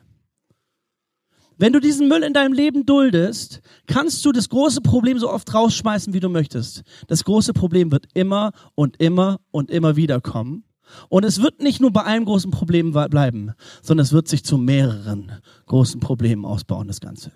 Wenn 1.57 1.73
du 1.73 1.81
diesen 1.81 2.09
Müll 2.09 2.23
in 2.23 2.35
deinem 2.35 2.53
Leben 2.53 2.85
duldest, 2.85 3.63
kannst 3.87 4.23
du 4.23 4.33
das 4.33 4.51
große 4.51 4.83
Problem 4.83 5.19
so 5.19 5.31
oft 5.31 5.53
rausschmeißen, 5.55 6.13
wie 6.13 6.21
du 6.21 6.29
möchtest. 6.29 6.83
Das 7.09 7.25
große 7.25 7.55
Problem 7.55 7.91
wird 7.91 8.07
immer 8.13 8.53
und 8.75 9.01
immer 9.01 9.41
und 9.51 9.71
immer 9.71 9.97
wieder 9.97 10.21
kommen. 10.21 10.65
Und 11.09 11.25
es 11.25 11.41
wird 11.41 11.63
nicht 11.63 11.81
nur 11.81 11.91
bei 11.91 12.05
einem 12.05 12.27
großen 12.27 12.51
Problem 12.51 12.93
bleiben, 12.93 13.53
sondern 13.81 14.05
es 14.05 14.13
wird 14.13 14.29
sich 14.29 14.45
zu 14.45 14.59
mehreren 14.59 15.33
großen 15.67 16.01
Problemen 16.01 16.45
ausbauen, 16.45 16.87
das 16.87 17.01
Ganze. 17.01 17.33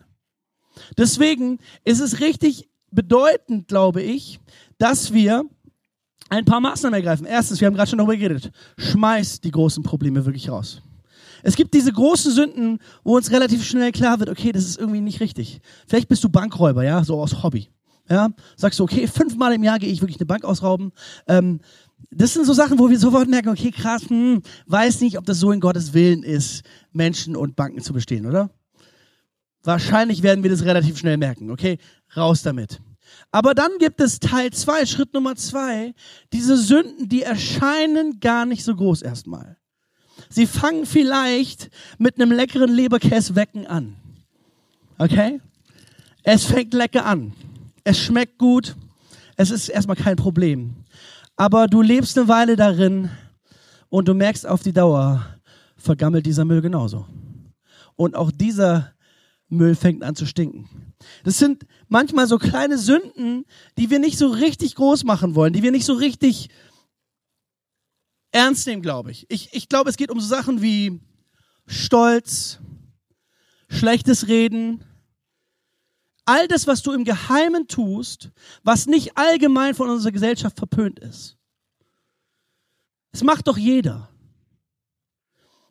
Deswegen 0.98 1.58
ist 1.84 2.00
es 2.00 2.20
richtig 2.20 2.68
bedeutend, 2.90 3.68
glaube 3.68 4.02
ich, 4.02 4.40
dass 4.76 5.14
wir 5.14 5.44
ein 6.30 6.44
paar 6.44 6.60
Maßnahmen 6.60 6.94
ergreifen. 6.94 7.26
Erstens, 7.26 7.60
wir 7.60 7.66
haben 7.66 7.74
gerade 7.74 7.90
schon 7.90 7.98
darüber 7.98 8.16
geredet, 8.16 8.50
schmeiß 8.78 9.40
die 9.40 9.50
großen 9.50 9.82
Probleme 9.82 10.24
wirklich 10.24 10.48
raus. 10.48 10.82
Es 11.42 11.56
gibt 11.56 11.74
diese 11.74 11.92
großen 11.92 12.32
Sünden, 12.32 12.78
wo 13.04 13.16
uns 13.16 13.30
relativ 13.30 13.64
schnell 13.64 13.92
klar 13.92 14.18
wird, 14.18 14.30
okay, 14.30 14.50
das 14.50 14.64
ist 14.64 14.78
irgendwie 14.78 15.02
nicht 15.02 15.20
richtig. 15.20 15.60
Vielleicht 15.86 16.08
bist 16.08 16.24
du 16.24 16.30
Bankräuber, 16.30 16.84
ja, 16.84 17.04
so 17.04 17.20
aus 17.20 17.42
Hobby. 17.42 17.68
Ja, 18.08 18.30
sagst 18.56 18.78
du, 18.78 18.84
okay, 18.84 19.06
fünfmal 19.06 19.54
im 19.54 19.62
Jahr 19.62 19.78
gehe 19.78 19.90
ich 19.90 20.02
wirklich 20.02 20.18
eine 20.18 20.26
Bank 20.26 20.44
ausrauben. 20.44 20.92
Ähm, 21.26 21.60
das 22.10 22.34
sind 22.34 22.44
so 22.44 22.52
Sachen, 22.52 22.78
wo 22.78 22.90
wir 22.90 22.98
sofort 22.98 23.28
merken, 23.28 23.48
okay, 23.48 23.70
krass, 23.70 24.08
hm, 24.08 24.42
weiß 24.66 25.00
nicht, 25.00 25.18
ob 25.18 25.24
das 25.24 25.38
so 25.38 25.52
in 25.52 25.60
Gottes 25.60 25.94
Willen 25.94 26.22
ist, 26.22 26.64
Menschen 26.92 27.34
und 27.34 27.56
Banken 27.56 27.80
zu 27.80 27.92
bestehen, 27.92 28.26
oder? 28.26 28.50
Wahrscheinlich 29.62 30.22
werden 30.22 30.42
wir 30.42 30.50
das 30.50 30.64
relativ 30.64 30.98
schnell 30.98 31.16
merken, 31.16 31.50
okay? 31.50 31.78
Raus 32.14 32.42
damit. 32.42 32.80
Aber 33.30 33.54
dann 33.54 33.70
gibt 33.78 34.00
es 34.00 34.20
Teil 34.20 34.52
zwei, 34.52 34.86
Schritt 34.86 35.12
Nummer 35.14 35.36
zwei, 35.36 35.94
diese 36.32 36.56
Sünden, 36.56 37.08
die 37.08 37.22
erscheinen 37.22 38.20
gar 38.20 38.46
nicht 38.46 38.64
so 38.64 38.74
groß 38.74 39.02
erstmal. 39.02 39.56
Sie 40.28 40.46
fangen 40.46 40.86
vielleicht 40.86 41.70
mit 41.98 42.20
einem 42.20 42.32
leckeren 42.32 42.72
Leberkäswecken 42.72 43.66
an. 43.66 43.96
Okay? 44.98 45.40
Es 46.22 46.44
fängt 46.44 46.72
lecker 46.74 47.04
an. 47.04 47.32
Es 47.82 47.98
schmeckt 47.98 48.38
gut. 48.38 48.76
Es 49.36 49.50
ist 49.50 49.68
erstmal 49.68 49.96
kein 49.96 50.16
Problem. 50.16 50.74
Aber 51.36 51.66
du 51.66 51.82
lebst 51.82 52.16
eine 52.16 52.28
Weile 52.28 52.56
darin 52.56 53.10
und 53.88 54.08
du 54.08 54.14
merkst 54.14 54.46
auf 54.46 54.62
die 54.62 54.72
Dauer, 54.72 55.26
vergammelt 55.76 56.24
dieser 56.26 56.44
Müll 56.44 56.62
genauso. 56.62 57.06
Und 57.96 58.16
auch 58.16 58.30
dieser 58.30 58.93
Müll 59.54 59.74
fängt 59.74 60.02
an 60.02 60.14
zu 60.14 60.26
stinken. 60.26 60.68
Das 61.24 61.38
sind 61.38 61.66
manchmal 61.88 62.26
so 62.26 62.38
kleine 62.38 62.78
Sünden, 62.78 63.44
die 63.78 63.90
wir 63.90 63.98
nicht 63.98 64.18
so 64.18 64.28
richtig 64.28 64.74
groß 64.74 65.04
machen 65.04 65.34
wollen, 65.34 65.52
die 65.52 65.62
wir 65.62 65.70
nicht 65.70 65.84
so 65.84 65.94
richtig 65.94 66.50
ernst 68.30 68.66
nehmen, 68.66 68.82
glaube 68.82 69.10
ich. 69.10 69.26
ich. 69.28 69.50
Ich 69.52 69.68
glaube, 69.68 69.90
es 69.90 69.96
geht 69.96 70.10
um 70.10 70.20
so 70.20 70.26
Sachen 70.26 70.60
wie 70.62 71.00
Stolz, 71.66 72.58
schlechtes 73.68 74.28
Reden, 74.28 74.84
all 76.24 76.48
das, 76.48 76.66
was 76.66 76.82
du 76.82 76.92
im 76.92 77.04
Geheimen 77.04 77.68
tust, 77.68 78.30
was 78.62 78.86
nicht 78.86 79.16
allgemein 79.16 79.74
von 79.74 79.90
unserer 79.90 80.12
Gesellschaft 80.12 80.58
verpönt 80.58 80.98
ist. 80.98 81.36
Es 83.12 83.22
macht 83.22 83.46
doch 83.46 83.56
jeder. 83.56 84.10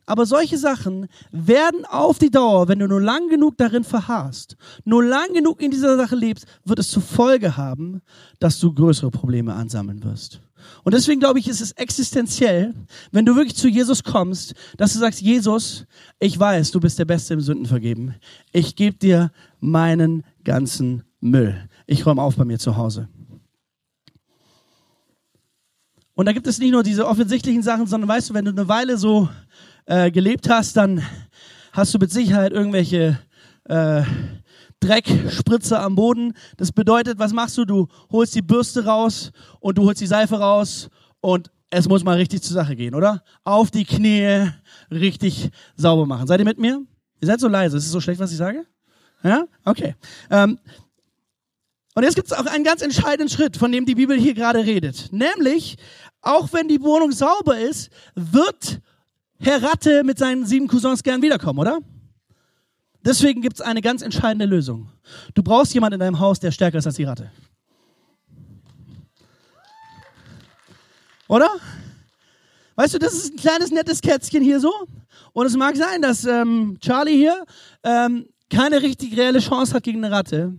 Aber 0.06 0.26
solche 0.26 0.58
Sachen 0.58 1.08
werden 1.32 1.86
auf 1.86 2.20
die 2.20 2.30
Dauer, 2.30 2.68
wenn 2.68 2.80
du 2.80 2.88
nur 2.88 3.02
lang 3.02 3.30
genug 3.30 3.58
darin 3.58 3.86
verharrst, 3.86 4.58
nur 4.84 5.04
lang 5.04 5.34
genug 5.34 5.62
in 5.62 5.72
dieser 5.72 5.96
Sache 5.96 6.16
lebst, 6.16 6.46
wird 6.66 6.80
es 6.80 6.90
zur 6.90 7.02
Folge 7.02 7.56
haben, 7.56 8.02
dass 8.40 8.60
du 8.60 8.74
größere 8.74 9.12
Probleme 9.12 9.54
ansammeln 9.54 10.04
wirst. 10.04 10.42
Und 10.84 10.94
deswegen 10.94 11.20
glaube 11.20 11.40
ich, 11.40 11.48
ist 11.48 11.62
es 11.62 11.72
existenziell, 11.74 12.74
wenn 13.12 13.26
du 13.26 13.36
wirklich 13.36 13.56
zu 13.56 13.68
Jesus 13.68 14.04
kommst, 14.04 14.54
dass 14.78 14.94
du 14.94 15.00
sagst, 15.00 15.22
Jesus, 15.22 15.86
ich 16.20 16.38
weiß, 16.38 16.72
du 16.72 16.80
bist 16.80 17.00
der 17.00 17.06
Beste 17.06 17.34
im 17.34 17.42
Sündenvergeben. 17.42 18.16
Ich 18.52 18.76
gebe 18.76 18.98
dir 18.98 19.32
meinen 19.60 20.24
ganzen 20.44 21.04
Müll. 21.20 21.70
Ich 21.86 22.06
räume 22.06 22.22
auf 22.22 22.36
bei 22.36 22.46
mir 22.46 22.60
zu 22.60 22.76
Hause. 22.76 23.08
Und 26.16 26.28
da 26.28 26.34
gibt 26.34 26.48
es 26.48 26.60
nicht 26.60 26.72
nur 26.72 26.84
diese 26.84 27.08
offensichtlichen 27.08 27.64
Sachen, 27.64 27.88
sondern 27.88 28.08
weißt 28.08 28.30
du, 28.30 28.34
wenn 28.34 28.46
du 28.46 28.52
eine 28.52 28.68
Weile 28.68 28.98
so 28.98 29.30
äh, 29.86 30.12
gelebt 30.12 30.50
hast, 30.50 30.78
dann 30.78 31.02
hast 31.72 31.94
du 31.94 32.00
mit 32.00 32.12
Sicherheit 32.12 32.52
irgendwelche 32.52 33.20
äh, 33.66 34.04
Dreckspritze 34.80 35.80
am 35.80 35.96
Boden. 35.96 36.34
Das 36.58 36.72
bedeutet, 36.72 37.20
was 37.20 37.34
machst 37.34 37.58
du? 37.58 37.66
Du 37.66 37.88
holst 38.12 38.36
die 38.36 38.42
Bürste 38.42 38.86
raus 38.86 39.32
und 39.60 39.78
du 39.78 39.86
holst 39.86 40.02
die 40.02 40.08
Seife 40.08 40.40
raus 40.40 40.90
und 41.22 41.52
es 41.70 41.88
muss 41.88 42.04
mal 42.04 42.18
richtig 42.18 42.44
zur 42.44 42.54
Sache 42.54 42.76
gehen, 42.76 42.94
oder? 42.94 43.24
Auf 43.44 43.72
die 43.72 43.86
Knie 43.86 44.50
richtig 44.92 45.50
sauber 45.76 46.06
machen. 46.06 46.28
Seid 46.28 46.40
ihr 46.40 46.46
mit 46.46 46.60
mir? 46.60 46.82
Ihr 47.20 47.28
seid 47.28 47.40
so 47.40 47.48
leise. 47.48 47.78
Ist 47.78 47.86
es 47.86 47.92
so 47.92 48.02
schlecht, 48.02 48.20
was 48.20 48.32
ich 48.32 48.38
sage? 48.38 48.66
Ja? 49.24 49.46
Okay. 49.66 49.96
Ähm, 50.30 50.60
und 51.96 52.04
jetzt 52.04 52.16
gibt 52.16 52.28
es 52.28 52.38
auch 52.38 52.46
einen 52.46 52.64
ganz 52.64 52.82
entscheidenden 52.82 53.30
Schritt, 53.30 53.58
von 53.58 53.72
dem 53.72 53.86
die 53.86 53.96
Bibel 53.96 54.18
hier 54.18 54.34
gerade 54.34 54.60
redet. 54.66 55.12
Nämlich, 55.12 55.78
auch 56.22 56.52
wenn 56.54 56.68
die 56.68 56.82
Wohnung 56.82 57.12
sauber 57.12 57.58
ist, 57.58 57.90
wird 58.16 58.82
Herr 59.44 59.62
Ratte 59.62 60.06
mit 60.06 60.18
seinen 60.18 60.46
sieben 60.46 60.70
Cousins 60.70 61.04
gern 61.04 61.22
wiederkommen, 61.22 61.60
oder? 61.60 61.80
Deswegen 63.06 63.42
gibt 63.42 63.60
es 63.60 63.62
eine 63.62 63.82
ganz 63.82 64.02
entscheidende 64.02 64.46
Lösung. 64.46 64.90
Du 65.34 65.44
brauchst 65.44 65.74
jemanden 65.74 65.96
in 65.96 66.00
deinem 66.00 66.20
Haus, 66.20 66.40
der 66.40 66.52
stärker 66.52 66.78
ist 66.78 66.88
als 66.88 66.96
die 66.96 67.04
Ratte. 67.04 67.30
Oder? 71.28 71.50
Weißt 72.76 72.94
du, 72.94 73.00
das 73.00 73.14
ist 73.16 73.34
ein 73.34 73.38
kleines, 73.38 73.72
nettes 73.72 74.00
Kätzchen 74.00 74.42
hier 74.42 74.62
so. 74.62 74.72
Und 75.34 75.46
es 75.46 75.58
mag 75.58 75.76
sein, 75.76 76.02
dass 76.02 76.24
ähm, 76.24 76.78
Charlie 76.80 77.18
hier 77.18 77.46
ähm, 77.84 78.28
keine 78.50 78.82
richtig 78.82 79.18
reelle 79.18 79.40
Chance 79.40 79.74
hat 79.74 79.84
gegen 79.84 80.06
eine 80.06 80.16
Ratte. 80.16 80.54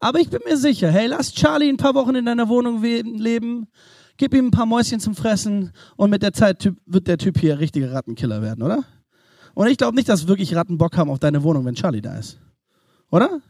Aber 0.00 0.20
ich 0.20 0.28
bin 0.28 0.40
mir 0.44 0.58
sicher, 0.58 0.90
hey, 0.90 1.06
lass 1.06 1.32
Charlie 1.32 1.70
ein 1.70 1.78
paar 1.78 1.94
Wochen 1.94 2.14
in 2.14 2.26
deiner 2.26 2.48
Wohnung 2.50 2.82
leben, 2.82 3.68
gib 4.18 4.34
ihm 4.34 4.48
ein 4.48 4.50
paar 4.50 4.66
Mäuschen 4.66 5.00
zum 5.00 5.14
Fressen 5.14 5.72
und 5.96 6.10
mit 6.10 6.22
der 6.22 6.32
Zeit 6.32 6.70
wird 6.84 7.06
der 7.06 7.18
Typ 7.18 7.38
hier 7.38 7.58
richtiger 7.58 7.92
Rattenkiller 7.92 8.42
werden, 8.42 8.62
oder? 8.62 8.84
Und 9.54 9.68
ich 9.68 9.78
glaube 9.78 9.96
nicht, 9.96 10.08
dass 10.08 10.28
wirklich 10.28 10.54
Ratten 10.54 10.78
Bock 10.78 10.96
haben 10.96 11.10
auf 11.10 11.18
deine 11.18 11.42
Wohnung, 11.42 11.64
wenn 11.64 11.74
Charlie 11.74 12.02
da 12.02 12.16
ist. 12.16 12.38
Oder? 13.10 13.40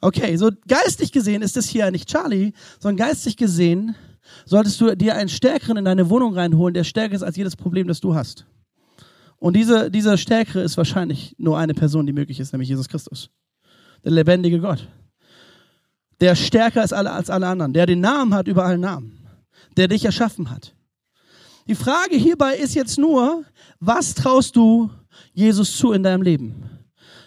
Okay, 0.00 0.36
so 0.36 0.50
geistig 0.66 1.12
gesehen 1.12 1.42
ist 1.42 1.56
das 1.56 1.66
hier 1.66 1.90
nicht 1.90 2.08
Charlie, 2.08 2.52
sondern 2.78 3.06
geistig 3.06 3.36
gesehen 3.36 3.94
solltest 4.46 4.80
du 4.80 4.96
dir 4.96 5.16
einen 5.16 5.28
Stärkeren 5.28 5.76
in 5.76 5.84
deine 5.84 6.08
Wohnung 6.08 6.34
reinholen, 6.34 6.74
der 6.74 6.84
stärker 6.84 7.14
ist 7.14 7.22
als 7.22 7.36
jedes 7.36 7.56
Problem, 7.56 7.86
das 7.86 8.00
du 8.00 8.14
hast. 8.14 8.46
Und 9.36 9.56
diese, 9.56 9.90
dieser 9.90 10.18
Stärkere 10.18 10.62
ist 10.62 10.76
wahrscheinlich 10.76 11.34
nur 11.38 11.58
eine 11.58 11.74
Person, 11.74 12.06
die 12.06 12.12
möglich 12.12 12.40
ist, 12.40 12.52
nämlich 12.52 12.68
Jesus 12.68 12.88
Christus. 12.88 13.30
Der 14.04 14.12
lebendige 14.12 14.60
Gott. 14.60 14.86
Der 16.20 16.34
stärker 16.34 16.84
ist 16.84 16.92
als 16.92 17.30
alle 17.30 17.46
anderen, 17.46 17.72
der 17.72 17.86
den 17.86 18.00
Namen 18.00 18.34
hat 18.34 18.48
über 18.48 18.64
allen 18.64 18.80
Namen, 18.80 19.19
der 19.80 19.88
dich 19.88 20.04
erschaffen 20.04 20.50
hat. 20.50 20.74
Die 21.66 21.74
Frage 21.74 22.14
hierbei 22.14 22.54
ist 22.54 22.74
jetzt 22.74 22.98
nur, 22.98 23.46
was 23.78 24.14
traust 24.14 24.54
du 24.54 24.90
Jesus 25.32 25.74
zu 25.74 25.92
in 25.92 26.02
deinem 26.02 26.20
Leben? 26.20 26.68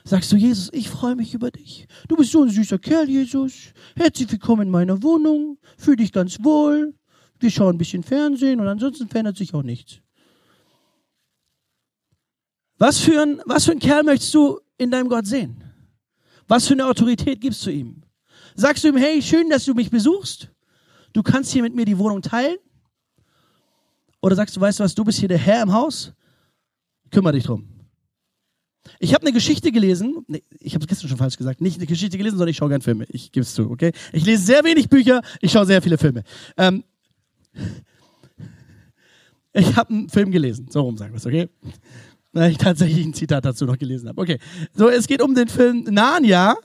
Sagst 0.03 0.31
du, 0.31 0.35
Jesus, 0.35 0.69
ich 0.71 0.87
freue 0.87 1.15
mich 1.15 1.33
über 1.33 1.49
dich. 1.49 1.87
Du 2.07 2.15
bist 2.15 2.31
so 2.31 2.43
ein 2.43 2.49
süßer 2.49 2.77
Kerl, 2.77 3.09
Jesus. 3.09 3.73
Herzlich 3.95 4.31
willkommen 4.31 4.67
in 4.67 4.69
meiner 4.69 5.01
Wohnung. 5.01 5.57
Fühl 5.79 5.95
dich 5.95 6.11
ganz 6.11 6.43
wohl. 6.43 6.93
Wir 7.39 7.49
schauen 7.49 7.73
ein 7.73 7.79
bisschen 7.79 8.03
Fernsehen 8.03 8.59
und 8.59 8.67
ansonsten 8.67 9.07
verändert 9.07 9.37
sich 9.37 9.51
auch 9.55 9.63
nichts. 9.63 10.01
Was 12.77 12.99
für 12.99 13.19
ein, 13.19 13.41
was 13.45 13.65
für 13.65 13.71
ein 13.71 13.79
Kerl 13.79 14.03
möchtest 14.03 14.31
du 14.35 14.59
in 14.77 14.91
deinem 14.91 15.09
Gott 15.09 15.25
sehen? 15.25 15.63
Was 16.47 16.67
für 16.67 16.73
eine 16.73 16.85
Autorität 16.85 17.41
gibst 17.41 17.65
du 17.65 17.71
ihm? 17.71 18.03
Sagst 18.53 18.83
du 18.83 18.89
ihm, 18.89 18.97
hey, 18.97 19.23
schön, 19.23 19.49
dass 19.49 19.65
du 19.65 19.73
mich 19.73 19.89
besuchst. 19.89 20.52
Du 21.13 21.23
kannst 21.23 21.51
hier 21.51 21.61
mit 21.61 21.75
mir 21.75 21.85
die 21.85 21.97
Wohnung 21.97 22.21
teilen. 22.21 22.57
Oder 24.21 24.35
sagst 24.35 24.55
du, 24.55 24.61
weißt 24.61 24.79
du 24.79 24.83
was, 24.83 24.95
du 24.95 25.03
bist 25.03 25.19
hier 25.19 25.27
der 25.27 25.37
Herr 25.37 25.63
im 25.63 25.73
Haus, 25.73 26.13
kümmere 27.11 27.33
dich 27.33 27.43
drum. 27.43 27.67
Ich 28.99 29.13
habe 29.13 29.25
eine 29.25 29.33
Geschichte 29.33 29.71
gelesen, 29.71 30.25
nee, 30.27 30.43
ich 30.59 30.75
habe 30.75 30.83
es 30.83 30.87
gestern 30.87 31.09
schon 31.09 31.17
falsch 31.17 31.37
gesagt, 31.37 31.61
nicht 31.61 31.77
eine 31.77 31.85
Geschichte 31.85 32.17
gelesen, 32.17 32.37
sondern 32.37 32.49
ich 32.49 32.57
schaue 32.57 32.69
gern 32.69 32.81
Filme. 32.81 33.05
Ich 33.09 33.31
gebe 33.31 33.43
es 33.43 33.53
zu, 33.53 33.69
okay? 33.69 33.91
Ich 34.11 34.25
lese 34.25 34.43
sehr 34.43 34.63
wenig 34.63 34.89
Bücher, 34.89 35.21
ich 35.41 35.51
schaue 35.51 35.65
sehr 35.65 35.81
viele 35.81 35.97
Filme. 35.97 36.23
Ähm, 36.57 36.83
ich 39.53 39.75
habe 39.75 39.89
einen 39.89 40.09
Film 40.09 40.31
gelesen, 40.31 40.67
so 40.69 40.81
rum 40.81 40.97
sagen 40.97 41.13
wir 41.13 41.17
es, 41.17 41.25
okay? 41.25 41.49
Weil 42.31 42.51
ich 42.51 42.57
tatsächlich 42.57 43.05
ein 43.05 43.13
Zitat 43.13 43.45
dazu 43.45 43.65
noch 43.65 43.77
gelesen 43.77 44.09
habe. 44.09 44.21
Okay, 44.21 44.39
so 44.73 44.89
es 44.89 45.07
geht 45.07 45.21
um 45.21 45.35
den 45.35 45.49
Film 45.49 45.83
Narnia. 45.83 46.55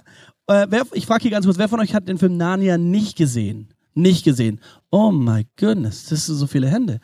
Äh, 0.47 0.67
wer, 0.71 0.87
ich 0.93 1.07
frage 1.07 1.23
hier 1.23 1.33
ganz 1.33 1.45
kurz, 1.45 1.59
wer 1.59 1.69
von 1.69 1.81
euch 1.81 1.95
hat 1.95 2.09
den 2.09 2.19
Film 2.19 2.37
Narnia 2.37 2.79
nicht 2.79 3.17
gesehen? 3.17 3.69
Nicht 3.99 4.23
gesehen. 4.23 4.61
Oh 4.91 5.11
my 5.11 5.45
goodness, 5.59 6.07
das 6.07 6.27
sind 6.27 6.37
so 6.37 6.47
viele 6.47 6.69
Hände. 6.69 7.01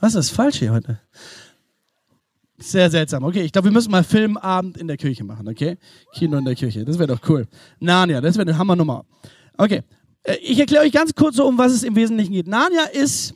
Was 0.00 0.14
ist 0.14 0.28
falsch 0.28 0.58
hier 0.58 0.70
heute? 0.70 1.00
Sehr 2.58 2.90
seltsam. 2.90 3.24
Okay, 3.24 3.40
ich 3.40 3.52
glaube, 3.52 3.68
wir 3.68 3.72
müssen 3.72 3.90
mal 3.90 4.04
Filmabend 4.04 4.76
in 4.76 4.86
der 4.86 4.98
Kirche 4.98 5.24
machen, 5.24 5.48
okay? 5.48 5.78
Kino 6.12 6.36
in 6.36 6.44
der 6.44 6.54
Kirche. 6.54 6.84
Das 6.84 6.98
wäre 6.98 7.08
doch 7.08 7.26
cool. 7.30 7.46
Narnia, 7.80 8.20
das 8.20 8.36
wäre 8.36 8.46
eine 8.46 8.58
Hammernummer. 8.58 9.06
Okay, 9.56 9.82
äh, 10.24 10.36
ich 10.42 10.58
erkläre 10.58 10.84
euch 10.84 10.92
ganz 10.92 11.14
kurz 11.14 11.36
so, 11.36 11.46
um 11.46 11.56
was 11.56 11.72
es 11.72 11.82
im 11.82 11.96
Wesentlichen 11.96 12.34
geht. 12.34 12.48
Narnia 12.48 12.84
ist 12.84 13.32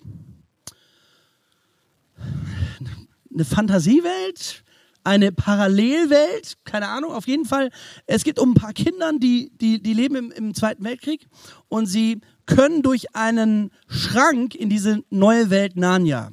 eine 3.33 3.47
Fantasiewelt, 3.47 4.63
eine 5.05 5.33
Parallelwelt, 5.33 6.59
keine 6.65 6.89
Ahnung, 6.89 7.13
auf 7.13 7.27
jeden 7.27 7.47
Fall. 7.47 7.71
Es 8.07 8.25
geht 8.25 8.39
um 8.39 8.51
ein 8.51 8.55
paar 8.55 8.75
Kindern, 8.75 9.21
die, 9.21 9.53
die, 9.59 9.83
die 9.83 9.95
leben 9.95 10.17
im, 10.17 10.31
im 10.33 10.55
Zweiten 10.55 10.85
Weltkrieg 10.85 11.29
und 11.69 11.87
sie 11.87 12.21
können 12.55 12.83
durch 12.83 13.15
einen 13.15 13.71
Schrank 13.89 14.55
in 14.55 14.69
diese 14.69 15.03
neue 15.11 15.51
Welt 15.51 15.77
Narnia 15.77 16.33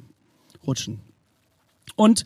rutschen. 0.66 1.00
Und 1.96 2.24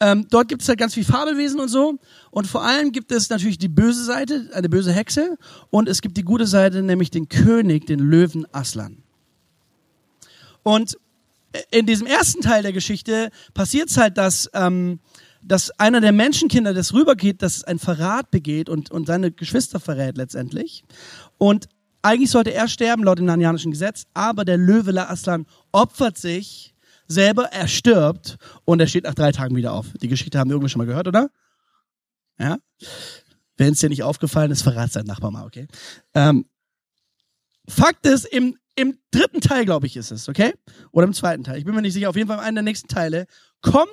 ähm, 0.00 0.26
dort 0.30 0.48
gibt 0.48 0.62
es 0.62 0.68
halt 0.68 0.78
ganz 0.78 0.94
viel 0.94 1.04
Fabelwesen 1.04 1.58
und 1.58 1.68
so. 1.68 1.98
Und 2.30 2.46
vor 2.46 2.62
allem 2.62 2.92
gibt 2.92 3.10
es 3.10 3.30
natürlich 3.30 3.58
die 3.58 3.68
böse 3.68 4.04
Seite, 4.04 4.48
eine 4.52 4.68
böse 4.68 4.92
Hexe. 4.92 5.36
Und 5.70 5.88
es 5.88 6.02
gibt 6.02 6.16
die 6.16 6.22
gute 6.22 6.46
Seite, 6.46 6.82
nämlich 6.82 7.10
den 7.10 7.28
König, 7.28 7.86
den 7.86 7.98
Löwen 7.98 8.46
Aslan. 8.52 8.98
Und 10.62 10.98
in 11.70 11.86
diesem 11.86 12.06
ersten 12.06 12.42
Teil 12.42 12.62
der 12.62 12.72
Geschichte 12.72 13.30
passiert 13.54 13.88
es 13.88 13.96
halt, 13.96 14.18
dass, 14.18 14.50
ähm, 14.52 15.00
dass 15.42 15.70
einer 15.78 16.00
der 16.00 16.12
Menschenkinder, 16.12 16.74
das 16.74 16.92
rübergeht, 16.92 17.42
dass 17.42 17.64
ein 17.64 17.78
Verrat 17.78 18.30
begeht 18.30 18.68
und, 18.68 18.90
und 18.90 19.06
seine 19.06 19.32
Geschwister 19.32 19.80
verrät 19.80 20.16
letztendlich. 20.16 20.84
Und 21.38 21.68
eigentlich 22.02 22.30
sollte 22.30 22.52
er 22.52 22.68
sterben 22.68 23.04
laut 23.04 23.18
dem 23.18 23.26
narnianischen 23.26 23.70
Gesetz, 23.70 24.06
aber 24.14 24.44
der 24.44 24.56
Löwe 24.56 24.92
La 24.92 25.08
Aslan 25.08 25.46
opfert 25.72 26.18
sich 26.18 26.74
selber, 27.06 27.44
er 27.44 27.68
stirbt 27.68 28.36
und 28.64 28.80
er 28.80 28.86
steht 28.86 29.04
nach 29.04 29.14
drei 29.14 29.32
Tagen 29.32 29.56
wieder 29.56 29.72
auf. 29.72 29.86
Die 30.00 30.08
Geschichte 30.08 30.38
haben 30.38 30.50
wir 30.50 30.54
irgendwie 30.54 30.70
schon 30.70 30.78
mal 30.78 30.86
gehört, 30.86 31.08
oder? 31.08 31.30
Ja? 32.38 32.58
Wenn 33.56 33.72
es 33.72 33.80
dir 33.80 33.88
nicht 33.88 34.02
aufgefallen 34.02 34.50
ist, 34.50 34.62
verrat 34.62 34.92
sein 34.92 35.06
Nachbar 35.06 35.30
mal, 35.30 35.44
okay? 35.44 35.66
Ähm, 36.14 36.46
Fakt 37.68 38.06
ist, 38.06 38.24
im, 38.24 38.56
im 38.76 38.98
dritten 39.10 39.40
Teil, 39.40 39.64
glaube 39.64 39.86
ich, 39.86 39.96
ist 39.96 40.10
es, 40.10 40.28
okay? 40.28 40.54
Oder 40.92 41.06
im 41.06 41.12
zweiten 41.12 41.44
Teil. 41.44 41.58
Ich 41.58 41.64
bin 41.64 41.74
mir 41.74 41.82
nicht 41.82 41.92
sicher. 41.92 42.08
Auf 42.08 42.16
jeden 42.16 42.28
Fall 42.28 42.38
in 42.38 42.44
einem 42.44 42.54
der 42.56 42.64
nächsten 42.64 42.88
Teile 42.88 43.26
kommt 43.60 43.88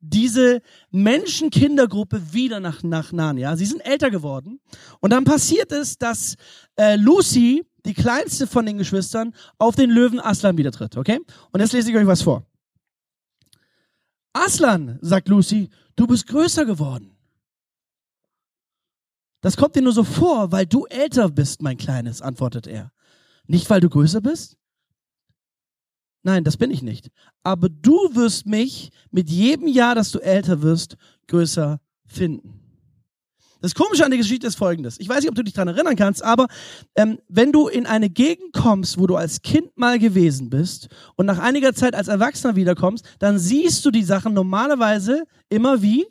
diese 0.00 0.60
Menschenkindergruppe 0.90 2.32
wieder 2.32 2.60
nach, 2.60 2.82
nach 2.82 3.12
Narnia. 3.12 3.56
Sie 3.56 3.66
sind 3.66 3.80
älter 3.80 4.10
geworden. 4.10 4.60
Und 5.00 5.10
dann 5.10 5.24
passiert 5.24 5.72
es, 5.72 5.98
dass 5.98 6.36
äh, 6.76 6.96
Lucy, 6.96 7.64
die 7.84 7.94
kleinste 7.94 8.46
von 8.46 8.66
den 8.66 8.78
Geschwistern, 8.78 9.34
auf 9.58 9.76
den 9.76 9.90
Löwen 9.90 10.20
Aslan 10.20 10.58
wieder 10.58 10.72
tritt, 10.72 10.96
okay? 10.96 11.20
Und 11.52 11.60
jetzt 11.60 11.72
lese 11.72 11.90
ich 11.90 11.96
euch 11.96 12.06
was 12.06 12.22
vor. 12.22 12.44
Aslan, 14.32 14.98
sagt 15.00 15.28
Lucy, 15.28 15.70
du 15.96 16.06
bist 16.06 16.26
größer 16.26 16.66
geworden. 16.66 17.16
Das 19.40 19.56
kommt 19.56 19.76
dir 19.76 19.82
nur 19.82 19.92
so 19.92 20.04
vor, 20.04 20.52
weil 20.52 20.66
du 20.66 20.86
älter 20.86 21.30
bist, 21.30 21.62
mein 21.62 21.76
Kleines, 21.76 22.20
antwortet 22.20 22.66
er. 22.66 22.92
Nicht, 23.46 23.70
weil 23.70 23.80
du 23.80 23.88
größer 23.88 24.20
bist? 24.20 24.56
Nein, 26.26 26.42
das 26.42 26.56
bin 26.56 26.72
ich 26.72 26.82
nicht. 26.82 27.12
Aber 27.44 27.68
du 27.68 28.16
wirst 28.16 28.46
mich 28.46 28.90
mit 29.12 29.30
jedem 29.30 29.68
Jahr, 29.68 29.94
dass 29.94 30.10
du 30.10 30.18
älter 30.18 30.60
wirst, 30.60 30.96
größer 31.28 31.78
finden. 32.04 32.60
Das 33.60 33.76
Komische 33.76 34.04
an 34.04 34.10
der 34.10 34.18
Geschichte 34.18 34.44
ist 34.44 34.56
folgendes. 34.56 34.98
Ich 34.98 35.08
weiß 35.08 35.20
nicht, 35.20 35.28
ob 35.28 35.36
du 35.36 35.44
dich 35.44 35.54
daran 35.54 35.68
erinnern 35.68 35.94
kannst, 35.94 36.24
aber 36.24 36.48
ähm, 36.96 37.20
wenn 37.28 37.52
du 37.52 37.68
in 37.68 37.86
eine 37.86 38.10
Gegend 38.10 38.52
kommst, 38.52 38.98
wo 38.98 39.06
du 39.06 39.14
als 39.14 39.42
Kind 39.42 39.76
mal 39.76 40.00
gewesen 40.00 40.50
bist 40.50 40.88
und 41.14 41.26
nach 41.26 41.38
einiger 41.38 41.74
Zeit 41.74 41.94
als 41.94 42.08
Erwachsener 42.08 42.56
wiederkommst, 42.56 43.04
dann 43.20 43.38
siehst 43.38 43.84
du 43.84 43.92
die 43.92 44.02
Sachen 44.02 44.34
normalerweise 44.34 45.26
immer 45.48 45.80
wie 45.80 46.06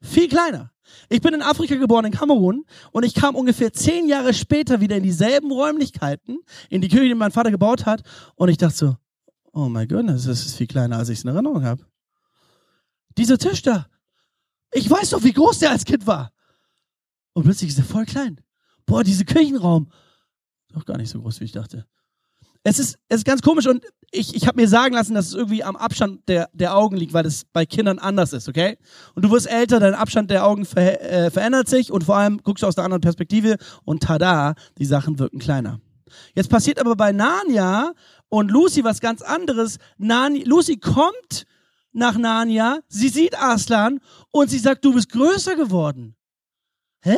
viel 0.00 0.28
kleiner. 0.28 0.72
Ich 1.08 1.20
bin 1.20 1.34
in 1.34 1.42
Afrika 1.42 1.76
geboren, 1.76 2.04
in 2.04 2.12
Kamerun, 2.12 2.64
und 2.92 3.04
ich 3.04 3.14
kam 3.14 3.36
ungefähr 3.36 3.72
zehn 3.72 4.08
Jahre 4.08 4.34
später 4.34 4.80
wieder 4.80 4.96
in 4.96 5.02
dieselben 5.02 5.52
Räumlichkeiten, 5.52 6.40
in 6.68 6.80
die 6.80 6.88
Kirche, 6.88 7.08
die 7.08 7.14
mein 7.14 7.30
Vater 7.30 7.50
gebaut 7.50 7.86
hat, 7.86 8.02
und 8.34 8.48
ich 8.48 8.58
dachte 8.58 8.76
so, 8.76 8.96
oh 9.52 9.68
my 9.68 9.86
goodness, 9.86 10.24
das 10.24 10.44
ist 10.44 10.56
viel 10.56 10.66
kleiner, 10.66 10.98
als 10.98 11.08
ich 11.08 11.18
es 11.18 11.24
in 11.24 11.30
Erinnerung 11.30 11.64
habe. 11.64 11.84
Dieser 13.16 13.38
Tisch 13.38 13.62
da, 13.62 13.86
ich 14.72 14.88
weiß 14.88 15.10
doch, 15.10 15.22
wie 15.22 15.32
groß 15.32 15.58
der 15.60 15.70
als 15.70 15.84
Kind 15.84 16.06
war. 16.06 16.32
Und 17.32 17.44
plötzlich 17.44 17.70
ist 17.70 17.78
er 17.78 17.84
voll 17.84 18.06
klein. 18.06 18.40
Boah, 18.86 19.04
dieser 19.04 19.24
Kirchenraum, 19.24 19.90
doch 20.72 20.84
gar 20.84 20.96
nicht 20.96 21.10
so 21.10 21.20
groß, 21.20 21.40
wie 21.40 21.44
ich 21.44 21.52
dachte. 21.52 21.86
Es 22.62 22.78
ist, 22.78 22.98
es 23.08 23.18
ist 23.18 23.24
ganz 23.24 23.40
komisch 23.40 23.66
und 23.66 23.84
ich, 24.10 24.34
ich 24.34 24.46
habe 24.46 24.60
mir 24.60 24.68
sagen 24.68 24.94
lassen, 24.94 25.14
dass 25.14 25.28
es 25.28 25.34
irgendwie 25.34 25.64
am 25.64 25.76
Abstand 25.76 26.28
der, 26.28 26.50
der 26.52 26.76
Augen 26.76 26.96
liegt, 26.96 27.12
weil 27.14 27.22
das 27.22 27.44
bei 27.52 27.64
Kindern 27.64 27.98
anders 27.98 28.32
ist, 28.32 28.48
okay? 28.48 28.76
Und 29.14 29.24
du 29.24 29.30
wirst 29.30 29.50
älter, 29.50 29.80
dein 29.80 29.94
Abstand 29.94 30.30
der 30.30 30.44
Augen 30.46 30.64
ver, 30.66 31.00
äh, 31.00 31.30
verändert 31.30 31.68
sich 31.68 31.90
und 31.90 32.04
vor 32.04 32.16
allem 32.16 32.42
guckst 32.42 32.62
du 32.62 32.66
aus 32.66 32.76
einer 32.76 32.84
anderen 32.84 33.00
Perspektive 33.00 33.56
und 33.84 34.02
tada, 34.02 34.54
die 34.78 34.84
Sachen 34.84 35.18
wirken 35.18 35.38
kleiner. 35.38 35.80
Jetzt 36.34 36.50
passiert 36.50 36.80
aber 36.80 36.96
bei 36.96 37.12
Narnia 37.12 37.92
und 38.28 38.50
Lucy 38.50 38.84
was 38.84 39.00
ganz 39.00 39.22
anderes. 39.22 39.78
Narnia, 39.96 40.44
Lucy 40.44 40.76
kommt 40.76 41.46
nach 41.92 42.18
Narnia, 42.18 42.80
sie 42.88 43.08
sieht 43.08 43.40
Aslan 43.40 44.00
und 44.32 44.50
sie 44.50 44.58
sagt, 44.58 44.84
du 44.84 44.92
bist 44.92 45.10
größer 45.10 45.56
geworden. 45.56 46.16
Hä? 47.02 47.16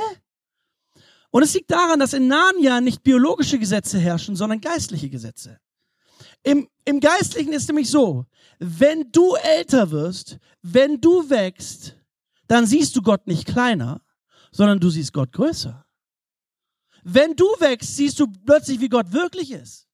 Und 1.33 1.43
es 1.43 1.55
liegt 1.55 1.71
daran, 1.71 1.99
dass 1.99 2.13
in 2.13 2.29
Narnia 2.29 2.83
nicht 2.83 3.03
biologische 3.03 3.59
Gesetze 3.59 3.99
herrschen, 3.99 4.37
sondern 4.37 4.61
geistliche 4.61 5.09
Gesetze. 5.09 5.59
Im, 6.43 6.69
Im 6.85 7.01
Geistlichen 7.01 7.55
ist 7.55 7.69
nämlich 7.69 7.91
so, 7.91 8.27
wenn 8.59 9.11
du 9.11 9.35
älter 9.37 9.91
wirst, 9.91 10.37
wenn 10.61 11.01
du 11.01 11.31
wächst, 11.31 11.97
dann 12.49 12.67
siehst 12.67 12.95
du 12.97 13.03
Gott 13.03 13.27
nicht 13.27 13.47
kleiner, 13.47 14.03
sondern 14.51 14.79
du 14.79 14.91
siehst 14.91 15.15
Gott 15.15 15.33
größer. 15.33 15.87
Wenn 17.03 17.35
du 17.35 17.47
wächst, 17.61 17.97
siehst 17.97 18.21
du 18.21 18.27
plötzlich, 18.45 18.81
wie 18.81 18.91
Gott 18.91 19.11
wirklich 19.13 19.53
ist. 19.53 19.89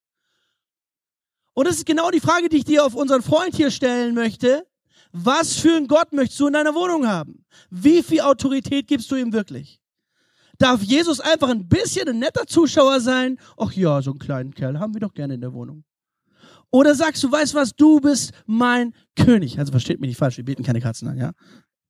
Und 1.54 1.68
das 1.68 1.76
ist 1.76 1.86
genau 1.86 2.10
die 2.10 2.20
Frage, 2.20 2.48
die 2.48 2.58
ich 2.58 2.64
dir 2.64 2.84
auf 2.84 2.94
unseren 2.94 3.22
Freund 3.22 3.54
hier 3.54 3.70
stellen 3.70 4.14
möchte. 4.14 4.66
Was 5.12 5.54
für 5.54 5.76
einen 5.76 5.86
Gott 5.86 6.12
möchtest 6.12 6.40
du 6.40 6.48
in 6.48 6.54
deiner 6.54 6.74
Wohnung 6.74 7.06
haben? 7.06 7.44
Wie 7.70 8.02
viel 8.02 8.22
Autorität 8.22 8.88
gibst 8.88 9.08
du 9.12 9.14
ihm 9.14 9.32
wirklich? 9.32 9.80
Darf 10.58 10.82
Jesus 10.82 11.20
einfach 11.20 11.48
ein 11.48 11.68
bisschen 11.68 12.08
ein 12.08 12.18
netter 12.18 12.46
Zuschauer 12.46 13.00
sein? 13.00 13.38
Ach 13.56 13.72
ja, 13.72 14.02
so 14.02 14.10
einen 14.10 14.18
kleinen 14.18 14.54
Kerl 14.54 14.80
haben 14.80 14.94
wir 14.94 15.00
doch 15.00 15.14
gerne 15.14 15.34
in 15.34 15.40
der 15.40 15.52
Wohnung. 15.52 15.84
Oder 16.70 16.94
sagst 16.94 17.22
du, 17.22 17.30
weißt 17.30 17.54
was, 17.54 17.74
du 17.74 18.00
bist 18.00 18.32
mein 18.46 18.92
König. 19.16 19.58
Also 19.58 19.70
versteht 19.70 20.00
mich 20.00 20.08
nicht 20.08 20.18
falsch, 20.18 20.36
wir 20.36 20.44
beten 20.44 20.64
keine 20.64 20.80
Katzen 20.80 21.08
an, 21.08 21.16
ja? 21.16 21.32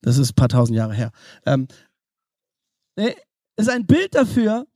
Das 0.03 0.19
ist 0.19 0.33
ein 0.33 0.35
paar 0.35 0.49
tausend 0.49 0.77
Jahre 0.77 0.95
her. 0.95 1.11
Ähm, 1.45 1.67
nee, 2.97 3.17
ist 3.57 3.69
ein 3.69 3.87
Bild 3.87 4.15
dafür, 4.15 4.67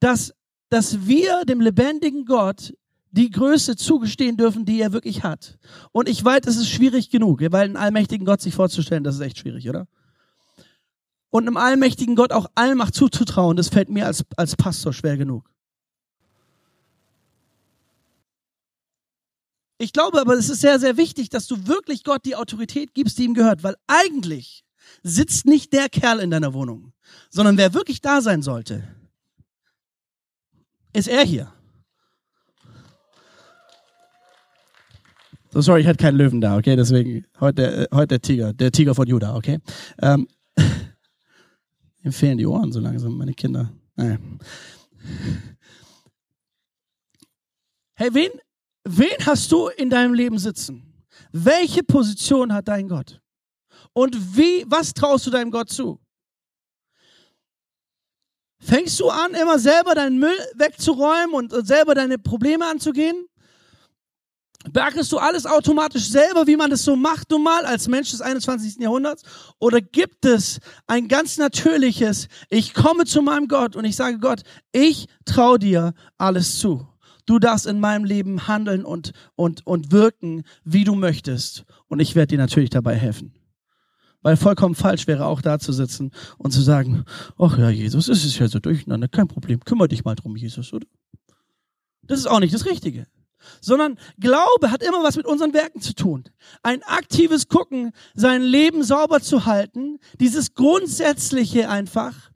dass, 0.00 0.34
dass 0.70 1.06
wir 1.06 1.44
dem 1.44 1.60
lebendigen 1.60 2.24
Gott 2.24 2.74
die 3.12 3.30
Größe 3.30 3.76
zugestehen 3.76 4.36
dürfen, 4.36 4.64
die 4.64 4.80
er 4.80 4.92
wirklich 4.92 5.22
hat. 5.22 5.58
Und 5.92 6.08
ich 6.08 6.24
weiß, 6.24 6.42
es 6.46 6.56
ist 6.56 6.68
schwierig 6.68 7.10
genug, 7.10 7.40
weil 7.50 7.64
einen 7.64 7.76
allmächtigen 7.76 8.24
Gott 8.24 8.40
sich 8.40 8.54
vorzustellen, 8.54 9.04
das 9.04 9.16
ist 9.16 9.20
echt 9.20 9.38
schwierig, 9.38 9.68
oder? 9.68 9.86
Und 11.30 11.46
einem 11.46 11.56
allmächtigen 11.56 12.16
Gott 12.16 12.32
auch 12.32 12.50
Allmacht 12.54 12.94
zuzutrauen, 12.94 13.56
das 13.56 13.68
fällt 13.68 13.88
mir 13.88 14.06
als, 14.06 14.24
als 14.36 14.56
Pastor 14.56 14.92
schwer 14.92 15.16
genug. 15.16 15.50
Ich 19.78 19.94
glaube 19.94 20.20
aber, 20.20 20.34
es 20.34 20.50
ist 20.50 20.60
sehr, 20.60 20.78
sehr 20.78 20.98
wichtig, 20.98 21.30
dass 21.30 21.46
du 21.46 21.66
wirklich 21.66 22.04
Gott 22.04 22.26
die 22.26 22.36
Autorität 22.36 22.92
gibst, 22.92 23.16
die 23.16 23.24
ihm 23.24 23.32
gehört, 23.32 23.62
weil 23.62 23.76
eigentlich 23.86 24.62
sitzt 25.02 25.46
nicht 25.46 25.72
der 25.72 25.88
Kerl 25.88 26.20
in 26.20 26.30
deiner 26.30 26.52
Wohnung, 26.52 26.92
sondern 27.30 27.56
wer 27.56 27.72
wirklich 27.72 28.02
da 28.02 28.20
sein 28.20 28.42
sollte, 28.42 28.86
ist 30.92 31.08
er 31.08 31.24
hier. 31.24 31.50
So, 35.52 35.62
sorry, 35.62 35.80
ich 35.80 35.86
hatte 35.86 36.02
keinen 36.02 36.16
Löwen 36.16 36.40
da, 36.40 36.56
okay? 36.58 36.76
Deswegen 36.76 37.24
heute, 37.40 37.88
heute 37.92 38.08
der 38.08 38.20
Tiger, 38.20 38.52
der 38.52 38.70
Tiger 38.70 38.94
von 38.94 39.08
Judah, 39.08 39.34
okay? 39.34 39.58
Ähm, 40.00 40.28
Mir 42.02 42.12
fehlen 42.12 42.38
die 42.38 42.46
Ohren 42.46 42.72
so 42.72 42.80
langsam, 42.80 43.16
meine 43.16 43.34
Kinder. 43.34 43.72
Naja. 43.94 44.18
Hey, 47.94 48.14
wen, 48.14 48.30
wen 48.84 49.26
hast 49.26 49.52
du 49.52 49.68
in 49.68 49.90
deinem 49.90 50.14
Leben 50.14 50.38
sitzen? 50.38 51.04
Welche 51.32 51.82
Position 51.82 52.52
hat 52.52 52.68
dein 52.68 52.88
Gott? 52.88 53.20
Und 53.92 54.36
wie, 54.36 54.64
was 54.66 54.94
traust 54.94 55.26
du 55.26 55.30
deinem 55.30 55.50
Gott 55.50 55.68
zu? 55.68 56.00
Fängst 58.62 59.00
du 59.00 59.08
an, 59.08 59.34
immer 59.34 59.58
selber 59.58 59.94
deinen 59.94 60.18
Müll 60.18 60.36
wegzuräumen 60.54 61.34
und 61.34 61.66
selber 61.66 61.94
deine 61.94 62.18
Probleme 62.18 62.66
anzugehen? 62.66 63.26
Beachtest 64.72 65.10
du 65.12 65.18
alles 65.18 65.46
automatisch 65.46 66.08
selber, 66.08 66.46
wie 66.46 66.56
man 66.56 66.70
das 66.70 66.84
so 66.84 66.96
macht 66.96 67.30
nun 67.30 67.42
mal 67.42 67.64
als 67.64 67.88
Mensch 67.88 68.10
des 68.10 68.20
21. 68.20 68.76
Jahrhunderts? 68.80 69.22
Oder 69.58 69.80
gibt 69.80 70.24
es 70.24 70.60
ein 70.86 71.08
ganz 71.08 71.38
natürliches, 71.38 72.28
ich 72.48 72.74
komme 72.74 73.04
zu 73.04 73.22
meinem 73.22 73.48
Gott 73.48 73.76
und 73.76 73.84
ich 73.84 73.96
sage 73.96 74.18
Gott, 74.18 74.42
ich 74.72 75.06
traue 75.24 75.58
dir 75.58 75.94
alles 76.18 76.58
zu. 76.58 76.86
Du 77.26 77.38
darfst 77.38 77.66
in 77.66 77.80
meinem 77.80 78.04
Leben 78.04 78.48
handeln 78.48 78.84
und, 78.84 79.12
und, 79.36 79.66
und 79.66 79.92
wirken, 79.92 80.42
wie 80.64 80.84
du 80.84 80.94
möchtest. 80.94 81.64
Und 81.86 82.00
ich 82.00 82.14
werde 82.14 82.28
dir 82.28 82.38
natürlich 82.38 82.70
dabei 82.70 82.96
helfen. 82.96 83.34
Weil 84.22 84.36
vollkommen 84.36 84.74
falsch 84.74 85.06
wäre 85.06 85.26
auch 85.26 85.40
da 85.40 85.58
zu 85.58 85.72
sitzen 85.72 86.10
und 86.38 86.50
zu 86.50 86.60
sagen, 86.60 87.04
ach 87.38 87.56
ja, 87.56 87.70
Jesus, 87.70 88.08
es 88.08 88.24
ist 88.24 88.38
ja 88.38 88.48
so 88.48 88.58
durcheinander, 88.58 89.08
kein 89.08 89.28
Problem, 89.28 89.60
kümmere 89.60 89.88
dich 89.88 90.04
mal 90.04 90.14
drum, 90.14 90.36
Jesus, 90.36 90.72
oder? 90.72 90.86
Das 92.02 92.18
ist 92.18 92.26
auch 92.26 92.40
nicht 92.40 92.52
das 92.52 92.66
Richtige. 92.66 93.06
Sondern 93.60 93.98
Glaube 94.18 94.70
hat 94.70 94.82
immer 94.82 95.02
was 95.02 95.16
mit 95.16 95.26
unseren 95.26 95.54
Werken 95.54 95.80
zu 95.80 95.94
tun. 95.94 96.24
Ein 96.62 96.82
aktives 96.82 97.48
Gucken, 97.48 97.92
sein 98.14 98.42
Leben 98.42 98.82
sauber 98.82 99.20
zu 99.20 99.46
halten, 99.46 99.98
dieses 100.18 100.54
Grundsätzliche 100.54 101.68
einfach 101.68 102.30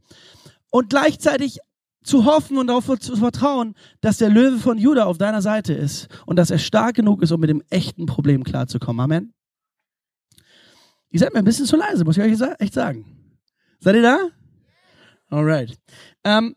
und 0.71 0.91
gleichzeitig 0.91 1.59
zu 2.03 2.27
hoffen 2.27 2.59
und 2.59 2.67
darauf 2.67 2.87
zu 3.01 3.17
vertrauen, 3.17 3.75
dass 4.01 4.19
der 4.19 4.29
Löwe 4.29 4.59
von 4.59 4.79
Juda 4.79 5.05
auf 5.05 5.19
deiner 5.19 5.43
Seite 5.43 5.73
ist 5.73 6.09
und 6.27 6.37
dass 6.37 6.51
er 6.51 6.59
stark 6.59 6.97
genug 6.97 7.23
ist, 7.23 7.33
um 7.33 7.41
mit 7.41 7.51
dem 7.51 7.63
echten 7.71 8.07
Problem 8.07 8.45
klarzukommen. 8.45 9.01
Amen. 9.01 9.33
Ihr 11.11 11.21
seid 11.21 11.33
mir 11.33 11.39
ein 11.39 11.45
bisschen 11.45 11.67
zu 11.67 11.77
leise, 11.77 12.05
muss 12.05 12.19
ich 12.19 12.23
euch 12.23 12.57
echt 12.59 12.75
sagen. 12.75 13.39
Seid 13.81 13.97
ihr 13.97 14.03
da? 14.03 14.19
Alright. 15.29 15.79
Ähm, 16.25 16.57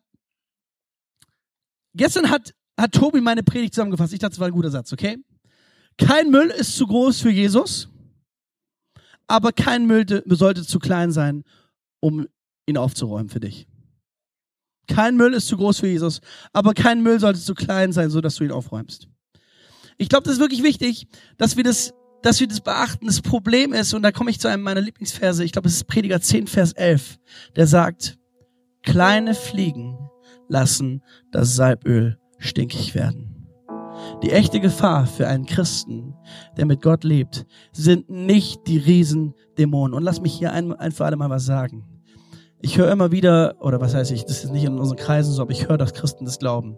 gestern 1.93 2.29
hat, 2.29 2.53
hat 2.77 2.91
Tobi 2.91 3.21
meine 3.21 3.43
Predigt 3.43 3.73
zusammengefasst. 3.73 4.13
Ich 4.13 4.19
dachte, 4.19 4.33
das 4.33 4.39
war 4.39 4.47
ein 4.47 4.53
guter 4.53 4.69
Satz, 4.69 4.93
okay? 4.93 5.17
Kein 5.97 6.29
Müll 6.29 6.47
ist 6.51 6.75
zu 6.75 6.85
groß 6.85 7.21
für 7.21 7.31
Jesus, 7.31 7.89
aber 9.25 9.51
kein 9.51 9.87
Müll 9.87 10.05
sollte 10.27 10.63
zu 10.63 10.79
klein 10.79 11.11
sein, 11.11 11.43
um 11.99 12.27
ihn 12.67 12.77
aufzuräumen 12.77 13.29
für 13.29 13.39
dich. 13.39 13.67
Kein 14.87 15.17
Müll 15.17 15.33
ist 15.33 15.47
zu 15.47 15.57
groß 15.57 15.79
für 15.79 15.87
Jesus, 15.87 16.21
aber 16.53 16.73
kein 16.73 17.01
Müll 17.01 17.19
sollte 17.19 17.39
zu 17.39 17.55
klein 17.55 17.91
sein, 17.91 18.09
so 18.09 18.21
dass 18.21 18.35
du 18.35 18.43
ihn 18.43 18.51
aufräumst. 18.51 19.07
Ich 19.97 20.07
glaube, 20.07 20.23
das 20.23 20.33
ist 20.33 20.39
wirklich 20.39 20.63
wichtig, 20.63 21.07
dass 21.37 21.57
wir 21.57 21.63
das, 21.63 21.93
dass 22.21 22.39
wir 22.39 22.47
das 22.47 22.61
beachten. 22.61 23.07
Das 23.07 23.21
Problem 23.21 23.73
ist, 23.73 23.93
und 23.93 24.03
da 24.03 24.11
komme 24.11 24.29
ich 24.29 24.39
zu 24.39 24.47
einem 24.47 24.63
meiner 24.63 24.81
Lieblingsverse, 24.81 25.43
ich 25.43 25.51
glaube, 25.51 25.67
es 25.67 25.77
ist 25.77 25.87
Prediger 25.87 26.21
10, 26.21 26.47
Vers 26.47 26.73
11, 26.73 27.17
der 27.55 27.67
sagt, 27.67 28.19
kleine 28.83 29.33
Fliegen 29.33 29.97
lassen 30.47 31.03
das 31.31 31.55
Salböl 31.55 32.17
stinkig 32.37 32.95
werden. 32.95 33.27
Die 34.23 34.31
echte 34.31 34.59
Gefahr 34.59 35.05
für 35.05 35.27
einen 35.27 35.45
Christen, 35.45 36.13
der 36.57 36.65
mit 36.65 36.81
Gott 36.81 37.03
lebt, 37.03 37.45
sind 37.71 38.09
nicht 38.09 38.67
die 38.67 38.77
Riesendämonen. 38.77 39.93
Und 39.93 40.03
lass 40.03 40.21
mich 40.21 40.33
hier 40.33 40.51
ein, 40.51 40.73
ein 40.73 40.91
für 40.91 41.05
alle 41.05 41.17
Mal 41.17 41.29
was 41.29 41.45
sagen. 41.45 41.85
Ich 42.59 42.77
höre 42.77 42.91
immer 42.91 43.11
wieder, 43.11 43.55
oder 43.59 43.79
was 43.79 43.93
heißt 43.93 44.11
ich, 44.11 44.25
das 44.25 44.43
ist 44.43 44.51
nicht 44.51 44.63
in 44.63 44.79
unseren 44.79 44.97
Kreisen 44.97 45.31
so, 45.31 45.43
aber 45.43 45.51
ich 45.51 45.69
höre, 45.69 45.77
dass 45.77 45.93
Christen 45.93 46.25
das 46.25 46.39
glauben. 46.39 46.77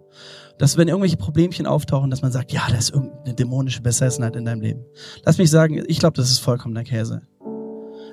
Dass 0.58 0.76
wenn 0.76 0.88
irgendwelche 0.88 1.16
Problemchen 1.16 1.66
auftauchen, 1.66 2.10
dass 2.10 2.20
man 2.20 2.32
sagt, 2.32 2.52
ja, 2.52 2.62
da 2.68 2.76
ist 2.76 2.92
irgendeine 2.92 3.34
dämonische 3.34 3.80
Besessenheit 3.80 4.36
in 4.36 4.44
deinem 4.44 4.60
Leben. 4.60 4.84
Lass 5.24 5.38
mich 5.38 5.50
sagen, 5.50 5.82
ich 5.86 5.98
glaube, 5.98 6.16
das 6.16 6.30
ist 6.30 6.40
vollkommener 6.40 6.84
Käse. 6.84 7.22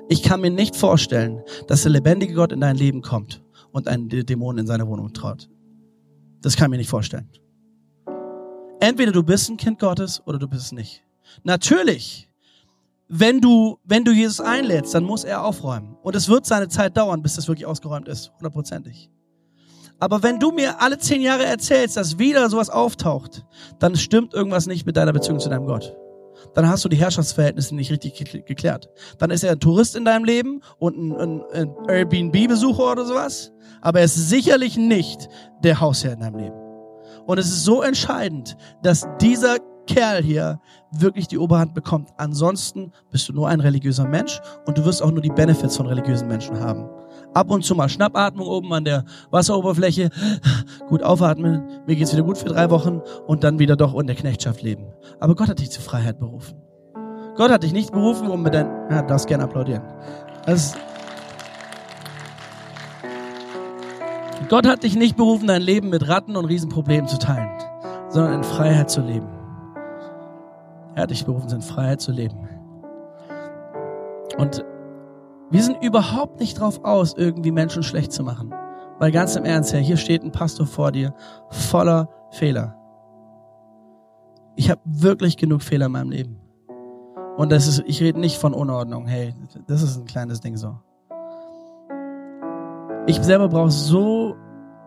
Ich 0.08 0.22
kann 0.22 0.40
mir 0.40 0.50
nicht 0.50 0.76
vorstellen, 0.76 1.42
dass 1.66 1.82
der 1.82 1.92
lebendige 1.92 2.32
Gott 2.32 2.52
in 2.52 2.60
dein 2.60 2.76
Leben 2.76 3.02
kommt 3.02 3.42
und 3.72 3.86
einen 3.86 4.08
Dämon 4.08 4.56
in 4.56 4.66
seine 4.66 4.86
Wohnung 4.86 5.12
traut. 5.12 5.50
Das 6.40 6.56
kann 6.56 6.66
ich 6.66 6.70
mir 6.70 6.76
nicht 6.78 6.90
vorstellen. 6.90 7.28
Entweder 8.80 9.12
du 9.12 9.22
bist 9.22 9.50
ein 9.50 9.56
Kind 9.56 9.78
Gottes 9.78 10.22
oder 10.26 10.38
du 10.38 10.48
bist 10.48 10.66
es 10.66 10.72
nicht. 10.72 11.04
Natürlich 11.42 12.28
wenn 13.08 13.40
du, 13.40 13.78
wenn 13.84 14.04
du 14.04 14.12
Jesus 14.12 14.40
einlädst, 14.40 14.94
dann 14.94 15.04
muss 15.04 15.24
er 15.24 15.42
aufräumen. 15.42 15.96
Und 16.02 16.14
es 16.14 16.28
wird 16.28 16.44
seine 16.44 16.68
Zeit 16.68 16.96
dauern, 16.96 17.22
bis 17.22 17.36
das 17.36 17.48
wirklich 17.48 17.66
ausgeräumt 17.66 18.06
ist. 18.06 18.32
Hundertprozentig. 18.36 19.10
Aber 19.98 20.22
wenn 20.22 20.38
du 20.38 20.52
mir 20.52 20.80
alle 20.80 20.98
zehn 20.98 21.22
Jahre 21.22 21.44
erzählst, 21.44 21.96
dass 21.96 22.18
wieder 22.18 22.48
sowas 22.50 22.70
auftaucht, 22.70 23.44
dann 23.78 23.96
stimmt 23.96 24.34
irgendwas 24.34 24.66
nicht 24.66 24.86
mit 24.86 24.96
deiner 24.96 25.12
Beziehung 25.12 25.40
zu 25.40 25.48
deinem 25.48 25.66
Gott. 25.66 25.96
Dann 26.54 26.68
hast 26.68 26.84
du 26.84 26.88
die 26.88 26.96
Herrschaftsverhältnisse 26.96 27.74
nicht 27.74 27.90
richtig 27.90 28.46
geklärt. 28.46 28.88
Dann 29.18 29.30
ist 29.30 29.44
er 29.44 29.52
ein 29.52 29.60
Tourist 29.60 29.96
in 29.96 30.04
deinem 30.04 30.24
Leben 30.24 30.60
und 30.78 30.96
ein, 30.96 31.42
ein 31.52 31.74
Airbnb-Besucher 31.88 32.92
oder 32.92 33.04
sowas. 33.04 33.52
Aber 33.80 34.00
er 34.00 34.06
ist 34.06 34.28
sicherlich 34.28 34.76
nicht 34.76 35.28
der 35.62 35.80
Hausherr 35.80 36.14
in 36.14 36.20
deinem 36.20 36.38
Leben. 36.38 36.56
Und 37.26 37.38
es 37.38 37.46
ist 37.46 37.64
so 37.64 37.82
entscheidend, 37.82 38.56
dass 38.82 39.06
dieser 39.20 39.58
Kerl 39.86 40.22
hier 40.22 40.60
wirklich 40.92 41.28
die 41.28 41.38
Oberhand 41.38 41.74
bekommt. 41.74 42.10
Ansonsten 42.16 42.92
bist 43.10 43.28
du 43.28 43.32
nur 43.32 43.48
ein 43.48 43.60
religiöser 43.60 44.06
Mensch 44.06 44.40
und 44.66 44.78
du 44.78 44.84
wirst 44.84 45.02
auch 45.02 45.10
nur 45.10 45.22
die 45.22 45.30
Benefits 45.30 45.76
von 45.76 45.86
religiösen 45.86 46.28
Menschen 46.28 46.60
haben. 46.60 46.88
Ab 47.34 47.50
und 47.50 47.64
zu 47.64 47.74
mal 47.74 47.88
Schnappatmung 47.88 48.46
oben 48.46 48.72
an 48.72 48.84
der 48.84 49.04
Wasseroberfläche, 49.30 50.10
gut 50.88 51.02
aufatmen, 51.02 51.62
mir 51.86 51.96
geht's 51.96 52.12
wieder 52.12 52.24
gut 52.24 52.38
für 52.38 52.48
drei 52.48 52.70
Wochen 52.70 53.00
und 53.26 53.44
dann 53.44 53.58
wieder 53.58 53.76
doch 53.76 53.98
in 53.98 54.06
der 54.06 54.16
Knechtschaft 54.16 54.62
leben. 54.62 54.86
Aber 55.20 55.34
Gott 55.34 55.48
hat 55.48 55.60
dich 55.60 55.70
zur 55.70 55.82
Freiheit 55.82 56.18
berufen. 56.18 56.60
Gott 57.36 57.50
hat 57.50 57.62
dich 57.62 57.72
nicht 57.72 57.92
berufen, 57.92 58.28
um 58.28 58.42
mit 58.42 58.54
dein, 58.54 58.66
ja, 58.90 59.02
darfst 59.02 59.28
gerne 59.28 59.44
applaudieren. 59.44 59.82
Das 60.46 60.74
Gott 64.48 64.66
hat 64.66 64.82
dich 64.82 64.96
nicht 64.96 65.16
berufen, 65.16 65.46
dein 65.46 65.60
Leben 65.60 65.90
mit 65.90 66.08
Ratten 66.08 66.34
und 66.36 66.46
Riesenproblemen 66.46 67.06
zu 67.06 67.18
teilen, 67.18 67.50
sondern 68.08 68.34
in 68.34 68.44
Freiheit 68.44 68.88
zu 68.88 69.02
leben. 69.02 69.28
Er 70.94 71.02
hat 71.02 71.10
dich 71.10 71.26
berufen, 71.26 71.50
in 71.50 71.60
Freiheit 71.60 72.00
zu 72.00 72.12
leben. 72.12 72.48
Und 74.38 74.64
wir 75.50 75.62
sind 75.62 75.82
überhaupt 75.82 76.40
nicht 76.40 76.60
drauf 76.60 76.84
aus, 76.84 77.14
irgendwie 77.16 77.52
Menschen 77.52 77.82
schlecht 77.82 78.12
zu 78.12 78.22
machen. 78.22 78.52
Weil 78.98 79.12
ganz 79.12 79.36
im 79.36 79.44
Ernst, 79.44 79.72
Herr, 79.72 79.80
hier 79.80 79.96
steht 79.96 80.22
ein 80.22 80.32
Pastor 80.32 80.66
vor 80.66 80.92
dir, 80.92 81.14
voller 81.50 82.08
Fehler. 82.30 82.74
Ich 84.56 84.70
habe 84.70 84.80
wirklich 84.84 85.36
genug 85.36 85.62
Fehler 85.62 85.86
in 85.86 85.92
meinem 85.92 86.10
Leben. 86.10 86.40
Und 87.36 87.52
das 87.52 87.68
ist, 87.68 87.84
ich 87.86 88.02
rede 88.02 88.18
nicht 88.18 88.36
von 88.36 88.52
Unordnung. 88.52 89.06
Hey, 89.06 89.34
das 89.68 89.82
ist 89.82 89.96
ein 89.96 90.06
kleines 90.06 90.40
Ding 90.40 90.56
so. 90.56 90.76
Ich 93.06 93.22
selber 93.22 93.48
brauche 93.48 93.70
so 93.70 94.34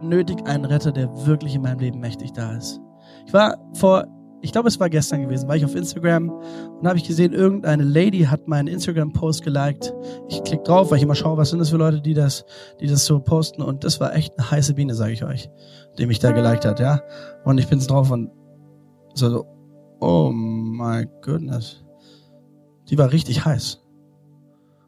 nötig 0.01 0.45
einen 0.45 0.65
Retter, 0.65 0.91
der 0.91 1.25
wirklich 1.25 1.55
in 1.55 1.61
meinem 1.61 1.79
Leben 1.79 1.99
mächtig 1.99 2.33
da 2.33 2.51
ist. 2.51 2.81
Ich 3.25 3.33
war 3.33 3.57
vor 3.73 4.05
ich 4.41 4.51
glaube, 4.51 4.67
es 4.67 4.79
war 4.79 4.89
gestern 4.89 5.21
gewesen, 5.21 5.47
war 5.47 5.55
ich 5.55 5.65
auf 5.65 5.75
Instagram 5.75 6.29
und 6.29 6.87
habe 6.87 6.97
ich 6.97 7.03
gesehen, 7.03 7.33
irgendeine 7.33 7.83
Lady 7.83 8.21
hat 8.21 8.47
meinen 8.47 8.67
Instagram-Post 8.67 9.43
geliked. 9.43 9.93
Ich 10.29 10.43
klicke 10.43 10.63
drauf, 10.63 10.89
weil 10.89 10.97
ich 10.97 11.03
immer 11.03 11.15
schaue, 11.15 11.37
was 11.37 11.51
sind 11.51 11.59
das 11.59 11.69
für 11.69 11.77
Leute, 11.77 12.01
die 12.01 12.13
das, 12.13 12.45
die 12.79 12.87
das 12.87 13.05
so 13.05 13.19
posten. 13.19 13.61
Und 13.61 13.83
das 13.83 13.99
war 13.99 14.15
echt 14.15 14.37
eine 14.37 14.49
heiße 14.49 14.73
Biene, 14.73 14.95
sage 14.95 15.13
ich 15.13 15.23
euch, 15.23 15.49
die 15.97 16.05
mich 16.07 16.19
da 16.19 16.31
geliked 16.31 16.65
hat, 16.65 16.79
ja. 16.79 17.01
Und 17.45 17.57
ich 17.59 17.67
bin 17.67 17.79
drauf 17.79 18.09
und 18.09 18.31
so, 19.13 19.29
so, 19.29 19.45
oh 19.99 20.31
my 20.31 21.05
goodness. 21.21 21.83
Die 22.89 22.97
war 22.97 23.11
richtig 23.11 23.45
heiß. 23.45 23.81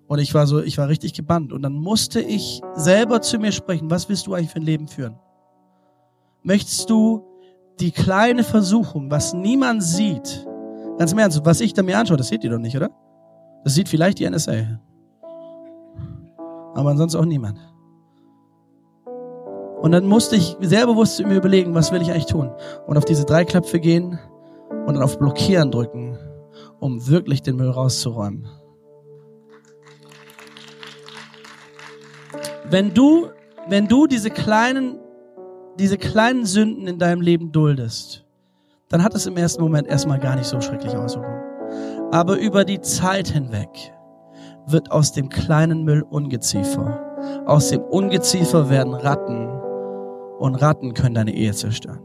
Und 0.08 0.20
ich 0.20 0.34
war 0.34 0.48
so, 0.48 0.62
ich 0.62 0.78
war 0.78 0.90
richtig 0.90 1.14
gebannt. 1.14 1.54
Und 1.54 1.62
dann 1.62 1.74
musste 1.74 2.20
ich 2.22 2.62
selber 2.74 3.22
zu 3.22 3.38
mir 3.40 3.52
sprechen, 3.52 3.90
was 3.90 4.10
willst 4.10 4.28
du 4.28 4.34
eigentlich 4.34 4.52
für 4.52 4.60
ein 4.60 4.64
Leben 4.64 4.88
führen? 4.88 5.20
Möchtest 6.42 6.90
du 6.90 7.33
die 7.80 7.92
kleine 7.92 8.44
Versuchung, 8.44 9.10
was 9.10 9.34
niemand 9.34 9.84
sieht, 9.84 10.48
ganz 10.98 11.12
im 11.12 11.18
Ernst, 11.18 11.42
was 11.44 11.62
ich 11.62 11.74
da 11.74 11.84
mir 11.84 11.98
anschaue, 11.98 12.18
das 12.18 12.28
seht 12.28 12.44
ihr 12.44 12.52
doch 12.52 12.60
nicht, 12.60 12.76
oder? 12.76 12.90
Das 13.64 13.74
sieht 13.74 13.90
vielleicht 13.90 14.20
die 14.20 14.30
NSA. 14.30 14.80
Aber 16.76 16.90
ansonsten 16.90 17.20
auch 17.20 17.26
niemand. 17.26 17.60
Und 19.82 19.92
dann 19.92 20.06
musste 20.06 20.36
ich 20.36 20.56
sehr 20.62 20.88
bewusst 20.88 21.20
mir 21.26 21.36
überlegen, 21.36 21.76
was 21.76 21.92
will 21.92 22.02
ich 22.02 22.10
eigentlich 22.10 22.26
tun? 22.26 22.52
Und 22.88 22.98
auf 22.98 23.06
diese 23.06 23.26
drei 23.26 23.44
Knöpfe 23.44 23.80
gehen 23.80 24.18
und 24.86 24.94
dann 24.94 25.04
auf 25.04 25.20
Blockieren 25.20 25.72
drücken, 25.72 26.18
um 26.80 27.08
wirklich 27.08 27.42
den 27.42 27.58
Müll 27.58 27.70
rauszuräumen. 27.70 28.48
Wenn 32.70 32.94
du, 32.94 33.28
wenn 33.68 33.88
du 33.88 34.08
diese 34.08 34.30
kleinen 34.30 35.00
diese 35.80 35.98
kleinen 35.98 36.46
Sünden 36.46 36.88
in 36.88 37.00
deinem 37.00 37.22
Leben 37.22 37.52
duldest, 37.52 38.26
dann 38.90 39.04
hat 39.04 39.16
es 39.16 39.26
im 39.26 39.38
ersten 39.38 39.62
Moment 39.62 39.88
erstmal 39.88 40.20
gar 40.20 40.36
nicht 40.36 40.46
so 40.46 40.62
schrecklich 40.62 40.96
Auswirkungen. 40.96 41.42
Aber 42.12 42.38
über 42.38 42.64
die 42.64 42.82
Zeit 42.82 43.28
hinweg 43.28 43.70
wird 44.68 44.92
aus 44.92 45.12
dem 45.12 45.30
kleinen 45.30 45.84
Müll 45.84 46.04
Ungeziefer. 46.04 47.00
Aus 47.46 47.70
dem 47.70 47.82
Ungeziefer 47.82 48.70
werden 48.70 48.94
Ratten 48.94 49.50
und 50.40 50.56
Ratten 50.56 50.94
können 50.94 51.16
deine 51.16 51.34
Ehe 51.34 51.54
zerstören. 51.54 52.00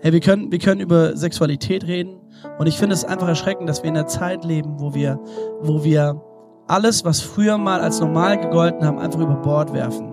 Hey, 0.00 0.12
wir 0.12 0.20
können, 0.20 0.52
wir 0.52 0.58
können 0.58 0.82
über 0.82 1.16
Sexualität 1.16 1.86
reden 1.86 2.20
und 2.58 2.66
ich 2.66 2.76
finde 2.76 2.92
es 2.92 3.06
einfach 3.06 3.28
erschreckend, 3.28 3.68
dass 3.70 3.82
wir 3.82 3.88
in 3.88 3.96
einer 3.96 4.06
Zeit 4.06 4.44
leben, 4.44 4.78
wo 4.78 4.92
wir, 4.92 5.18
wo 5.62 5.82
wir 5.82 6.20
alles, 6.66 7.04
was 7.04 7.20
früher 7.20 7.58
mal 7.58 7.80
als 7.80 8.00
normal 8.00 8.38
gegolten 8.38 8.84
haben, 8.84 8.98
einfach 8.98 9.20
über 9.20 9.36
Bord 9.36 9.72
werfen. 9.72 10.12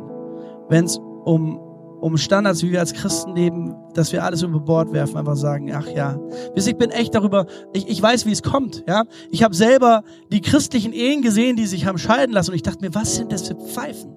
Wenn 0.69 0.85
es 0.85 0.97
um, 0.97 1.57
um 2.01 2.17
Standards, 2.17 2.63
wie 2.63 2.71
wir 2.71 2.79
als 2.79 2.93
Christen 2.93 3.35
leben, 3.35 3.75
dass 3.93 4.11
wir 4.11 4.23
alles 4.23 4.41
über 4.41 4.59
Bord 4.59 4.91
werfen, 4.91 5.17
einfach 5.17 5.35
sagen, 5.35 5.71
ach 5.73 5.87
ja. 5.87 6.19
Ich 6.55 6.77
bin 6.77 6.89
echt 6.89 7.15
darüber, 7.15 7.45
ich, 7.73 7.87
ich 7.87 8.01
weiß, 8.01 8.25
wie 8.25 8.31
es 8.31 8.43
kommt. 8.43 8.83
Ja, 8.87 9.03
Ich 9.29 9.43
habe 9.43 9.55
selber 9.55 10.03
die 10.31 10.41
christlichen 10.41 10.93
Ehen 10.93 11.21
gesehen, 11.21 11.55
die 11.55 11.67
sich 11.67 11.85
haben 11.85 11.97
scheiden 11.97 12.33
lassen 12.33 12.51
und 12.51 12.55
ich 12.55 12.63
dachte 12.63 12.81
mir, 12.81 12.93
was 12.93 13.15
sind 13.15 13.31
das 13.31 13.47
für 13.47 13.55
Pfeifen? 13.55 14.15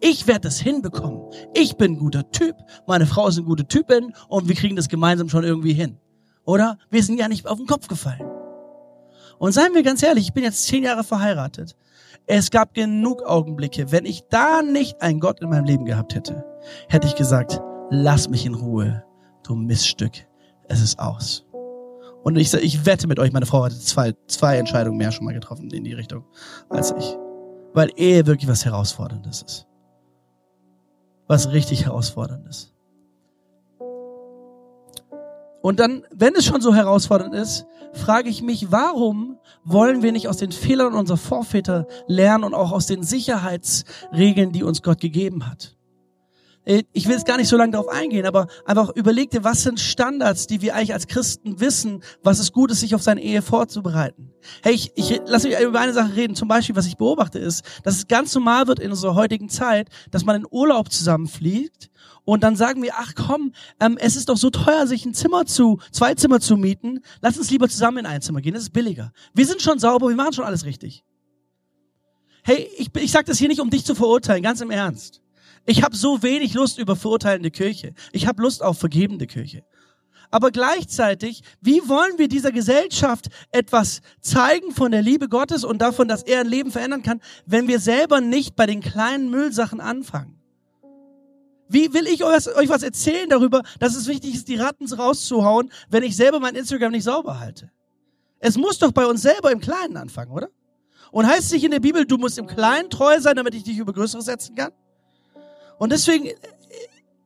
Ich 0.00 0.26
werde 0.26 0.40
das 0.40 0.58
hinbekommen. 0.60 1.22
Ich 1.54 1.76
bin 1.76 1.92
ein 1.92 1.98
guter 1.98 2.30
Typ, 2.30 2.56
meine 2.86 3.06
Frau 3.06 3.26
ist 3.26 3.38
eine 3.38 3.46
gute 3.46 3.66
Typin 3.66 4.12
und 4.28 4.48
wir 4.48 4.54
kriegen 4.54 4.76
das 4.76 4.88
gemeinsam 4.88 5.28
schon 5.28 5.44
irgendwie 5.44 5.72
hin. 5.72 5.98
Oder? 6.44 6.78
Wir 6.90 7.02
sind 7.02 7.18
ja 7.18 7.28
nicht 7.28 7.46
auf 7.46 7.56
den 7.56 7.66
Kopf 7.66 7.88
gefallen. 7.88 8.33
Und 9.38 9.52
seien 9.52 9.74
wir 9.74 9.82
ganz 9.82 10.02
ehrlich, 10.02 10.24
ich 10.24 10.32
bin 10.32 10.44
jetzt 10.44 10.66
zehn 10.66 10.84
Jahre 10.84 11.04
verheiratet. 11.04 11.76
Es 12.26 12.50
gab 12.50 12.74
genug 12.74 13.22
Augenblicke, 13.22 13.92
wenn 13.92 14.06
ich 14.06 14.22
da 14.30 14.62
nicht 14.62 15.02
einen 15.02 15.20
Gott 15.20 15.40
in 15.40 15.50
meinem 15.50 15.64
Leben 15.64 15.84
gehabt 15.84 16.14
hätte, 16.14 16.44
hätte 16.88 17.06
ich 17.06 17.14
gesagt, 17.14 17.60
lass 17.90 18.28
mich 18.28 18.46
in 18.46 18.54
Ruhe, 18.54 19.04
du 19.42 19.54
Miststück, 19.54 20.12
es 20.68 20.80
ist 20.80 20.98
aus. 20.98 21.44
Und 22.22 22.36
ich, 22.36 22.54
ich 22.54 22.86
wette 22.86 23.06
mit 23.06 23.18
euch, 23.18 23.32
meine 23.32 23.44
Frau 23.44 23.64
hatte 23.64 23.78
zwei, 23.78 24.14
zwei 24.26 24.56
Entscheidungen 24.56 24.96
mehr 24.96 25.12
schon 25.12 25.26
mal 25.26 25.34
getroffen 25.34 25.68
in 25.70 25.84
die 25.84 25.92
Richtung 25.92 26.24
als 26.70 26.92
ich. 26.92 27.16
Weil 27.74 27.90
Ehe 27.96 28.26
wirklich 28.26 28.48
was 28.48 28.64
Herausforderndes 28.64 29.42
ist. 29.42 29.66
Was 31.26 31.52
richtig 31.52 31.84
Herausforderndes. 31.84 32.74
Und 35.64 35.80
dann, 35.80 36.04
wenn 36.10 36.34
es 36.34 36.44
schon 36.44 36.60
so 36.60 36.74
herausfordernd 36.74 37.34
ist, 37.34 37.66
frage 37.94 38.28
ich 38.28 38.42
mich, 38.42 38.70
warum 38.70 39.38
wollen 39.64 40.02
wir 40.02 40.12
nicht 40.12 40.28
aus 40.28 40.36
den 40.36 40.52
Fehlern 40.52 40.94
unserer 40.94 41.16
Vorväter 41.16 41.86
lernen 42.06 42.44
und 42.44 42.54
auch 42.54 42.72
aus 42.72 42.86
den 42.86 43.02
Sicherheitsregeln, 43.02 44.52
die 44.52 44.62
uns 44.62 44.82
Gott 44.82 45.00
gegeben 45.00 45.48
hat? 45.48 45.73
Äh, 46.64 46.84
ich 46.92 47.06
will 47.06 47.14
jetzt 47.14 47.26
gar 47.26 47.36
nicht 47.36 47.48
so 47.48 47.56
lange 47.56 47.72
darauf 47.72 47.88
eingehen, 47.88 48.26
aber 48.26 48.46
einfach 48.64 48.90
überleg 48.90 49.30
dir, 49.30 49.44
was 49.44 49.62
sind 49.62 49.80
Standards, 49.80 50.46
die 50.46 50.60
wir 50.60 50.74
eigentlich 50.74 50.94
als 50.94 51.06
Christen 51.06 51.60
wissen, 51.60 52.02
was 52.22 52.38
es 52.38 52.52
gut 52.52 52.70
ist, 52.70 52.80
sich 52.80 52.94
auf 52.94 53.02
seine 53.02 53.22
Ehe 53.22 53.42
vorzubereiten. 53.42 54.32
Hey, 54.62 54.74
ich, 54.74 54.92
ich 54.94 55.20
lass 55.26 55.44
mich 55.44 55.58
über 55.58 55.80
eine 55.80 55.92
Sache 55.92 56.14
reden. 56.16 56.34
Zum 56.34 56.48
Beispiel, 56.48 56.76
was 56.76 56.86
ich 56.86 56.96
beobachte, 56.96 57.38
ist, 57.38 57.64
dass 57.82 57.96
es 57.96 58.08
ganz 58.08 58.34
normal 58.34 58.66
wird 58.66 58.78
in 58.78 58.90
unserer 58.90 59.14
heutigen 59.14 59.48
Zeit, 59.48 59.88
dass 60.10 60.24
man 60.24 60.36
in 60.36 60.46
Urlaub 60.50 60.92
zusammenfliegt 60.92 61.90
und 62.24 62.42
dann 62.42 62.56
sagen 62.56 62.82
wir, 62.82 62.92
ach 62.96 63.12
komm, 63.14 63.52
ähm, 63.80 63.98
es 63.98 64.16
ist 64.16 64.28
doch 64.28 64.36
so 64.36 64.50
teuer, 64.50 64.86
sich 64.86 65.04
ein 65.04 65.14
Zimmer 65.14 65.46
zu, 65.46 65.78
zwei 65.92 66.14
Zimmer 66.14 66.40
zu 66.40 66.56
mieten. 66.56 67.00
Lass 67.20 67.38
uns 67.38 67.50
lieber 67.50 67.68
zusammen 67.68 67.98
in 67.98 68.06
ein 68.06 68.22
Zimmer 68.22 68.40
gehen, 68.40 68.54
das 68.54 68.64
ist 68.64 68.72
billiger. 68.72 69.12
Wir 69.34 69.46
sind 69.46 69.60
schon 69.60 69.78
sauber, 69.78 70.08
wir 70.08 70.16
machen 70.16 70.32
schon 70.32 70.44
alles 70.44 70.64
richtig. 70.64 71.04
Hey, 72.42 72.68
ich, 72.76 72.90
ich 72.96 73.10
sage 73.10 73.24
das 73.24 73.38
hier 73.38 73.48
nicht, 73.48 73.60
um 73.60 73.70
dich 73.70 73.84
zu 73.84 73.94
verurteilen, 73.94 74.42
ganz 74.42 74.60
im 74.60 74.70
Ernst. 74.70 75.23
Ich 75.66 75.82
habe 75.82 75.96
so 75.96 76.22
wenig 76.22 76.54
Lust 76.54 76.78
über 76.78 76.94
verurteilende 76.94 77.50
Kirche. 77.50 77.94
Ich 78.12 78.26
habe 78.26 78.42
Lust 78.42 78.62
auf 78.62 78.78
vergebende 78.78 79.26
Kirche. 79.26 79.64
Aber 80.30 80.50
gleichzeitig, 80.50 81.42
wie 81.60 81.88
wollen 81.88 82.18
wir 82.18 82.28
dieser 82.28 82.50
Gesellschaft 82.50 83.28
etwas 83.52 84.00
zeigen 84.20 84.72
von 84.72 84.90
der 84.90 85.00
Liebe 85.00 85.28
Gottes 85.28 85.64
und 85.64 85.78
davon, 85.78 86.08
dass 86.08 86.22
er 86.22 86.40
ein 86.40 86.48
Leben 86.48 86.72
verändern 86.72 87.02
kann, 87.02 87.20
wenn 87.46 87.68
wir 87.68 87.78
selber 87.78 88.20
nicht 88.20 88.56
bei 88.56 88.66
den 88.66 88.80
kleinen 88.80 89.30
Müllsachen 89.30 89.80
anfangen? 89.80 90.40
Wie 91.68 91.94
will 91.94 92.06
ich 92.06 92.24
euch 92.24 92.68
was 92.68 92.82
erzählen 92.82 93.28
darüber, 93.28 93.62
dass 93.78 93.96
es 93.96 94.06
wichtig 94.06 94.34
ist, 94.34 94.48
die 94.48 94.56
Ratten 94.56 94.92
rauszuhauen, 94.92 95.70
wenn 95.88 96.02
ich 96.02 96.16
selber 96.16 96.40
mein 96.40 96.56
Instagram 96.56 96.92
nicht 96.92 97.04
sauber 97.04 97.40
halte? 97.40 97.70
Es 98.38 98.58
muss 98.58 98.78
doch 98.78 98.92
bei 98.92 99.06
uns 99.06 99.22
selber 99.22 99.50
im 99.50 99.60
Kleinen 99.60 99.96
anfangen, 99.96 100.32
oder? 100.32 100.48
Und 101.10 101.26
heißt 101.26 101.44
es 101.44 101.52
nicht 101.52 101.64
in 101.64 101.70
der 101.70 101.80
Bibel, 101.80 102.04
du 102.04 102.18
musst 102.18 102.38
im 102.38 102.46
Kleinen 102.46 102.90
treu 102.90 103.18
sein, 103.20 103.36
damit 103.36 103.54
ich 103.54 103.62
dich 103.62 103.78
über 103.78 103.92
Größeres 103.92 104.26
setzen 104.26 104.54
kann? 104.54 104.72
Und 105.78 105.92
deswegen, 105.92 106.30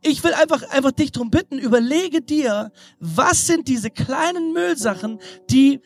ich 0.02 0.22
will 0.24 0.32
einfach, 0.34 0.62
einfach 0.70 0.92
dich 0.92 1.12
drum 1.12 1.30
bitten, 1.30 1.58
überlege 1.58 2.22
dir, 2.22 2.72
was 2.98 3.46
sind 3.46 3.68
diese 3.68 3.90
kleinen 3.90 4.52
Müllsachen, 4.52 5.20
die, 5.50 5.80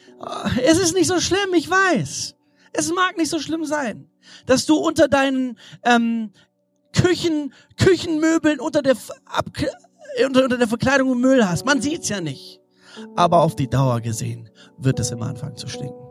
es 0.64 0.79
ist 0.79 0.94
nicht 0.94 1.09
so 1.09 1.20
schlimm, 1.20 1.55
ich 1.55 1.68
weiß. 1.68 2.37
Es 2.72 2.92
mag 2.92 3.16
nicht 3.16 3.31
so 3.31 3.38
schlimm 3.38 3.64
sein, 3.64 4.09
dass 4.46 4.66
du 4.66 4.77
unter 4.77 5.09
deinen 5.09 5.59
ähm, 5.85 6.33
Küchen, 6.92 7.53
Küchenmöbeln 7.77 8.61
unter 8.61 8.83
der, 8.83 8.96
Ab 9.25 9.46
unter, 10.27 10.44
unter 10.44 10.59
der 10.59 10.68
Verkleidung 10.68 11.20
Müll 11.20 11.46
hast. 11.46 11.64
Man 11.64 11.81
sieht's 11.81 12.09
ja 12.09 12.20
nicht. 12.20 12.61
Aber 13.16 13.40
auf 13.42 13.57
die 13.57 13.68
Dauer 13.68 14.01
gesehen 14.01 14.51
wird 14.77 15.01
es 15.01 15.11
immer 15.11 15.27
anfangen 15.27 15.57
zu 15.57 15.68
stinken. 15.68 16.03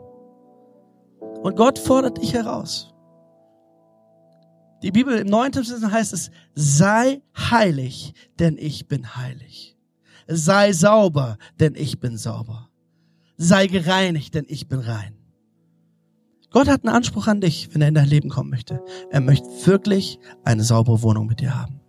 Und 1.20 1.56
Gott 1.56 1.78
fordert 1.78 2.20
dich 2.20 2.34
heraus. 2.34 2.91
Die 4.82 4.90
Bibel 4.90 5.16
im 5.18 5.28
Neuen 5.28 5.52
Testament 5.52 5.92
heißt 5.92 6.12
es, 6.12 6.30
sei 6.54 7.22
heilig, 7.36 8.14
denn 8.38 8.56
ich 8.58 8.88
bin 8.88 9.16
heilig. 9.16 9.76
Sei 10.26 10.72
sauber, 10.72 11.38
denn 11.60 11.74
ich 11.74 12.00
bin 12.00 12.16
sauber. 12.16 12.68
Sei 13.36 13.66
gereinigt, 13.66 14.34
denn 14.34 14.44
ich 14.48 14.68
bin 14.68 14.80
rein. 14.80 15.14
Gott 16.50 16.68
hat 16.68 16.84
einen 16.84 16.94
Anspruch 16.94 17.28
an 17.28 17.40
dich, 17.40 17.70
wenn 17.72 17.80
er 17.80 17.88
in 17.88 17.94
dein 17.94 18.08
Leben 18.08 18.28
kommen 18.28 18.50
möchte. 18.50 18.80
Er 19.10 19.20
möchte 19.20 19.48
wirklich 19.64 20.18
eine 20.44 20.64
saubere 20.64 21.02
Wohnung 21.02 21.26
mit 21.26 21.40
dir 21.40 21.58
haben. 21.58 21.80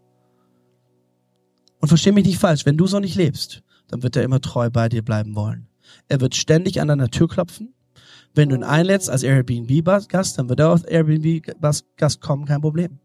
Und 1.80 1.90
versteh 1.90 2.14
mich 2.14 2.26
nicht 2.26 2.40
falsch, 2.40 2.66
wenn 2.66 2.78
du 2.78 2.88
so 2.88 3.00
nicht 3.00 3.16
lebst, 3.16 3.62
dann 3.88 4.04
wird 4.04 4.16
er 4.16 4.24
immer 4.24 4.40
treu 4.40 4.70
bei 4.70 4.88
dir 4.88 5.04
bleiben 5.04 5.36
wollen. 5.36 5.68
Er 6.08 6.22
wird 6.22 6.36
ständig 6.36 6.80
an 6.80 6.88
deiner 6.88 7.10
Tür 7.10 7.28
klopfen. 7.28 7.74
Wenn 8.36 8.50
du 8.50 8.56
ihn 8.56 8.64
einlädst 8.64 9.10
als 9.10 9.24
Airbnb-Gast, 9.24 10.40
dann 10.40 10.50
wird 10.50 10.60
er 10.60 10.72
auf 10.72 10.84
Airbnb-Gast 10.88 12.22
kommen, 12.22 12.46
kein 12.46 12.62
Problem. 12.62 13.00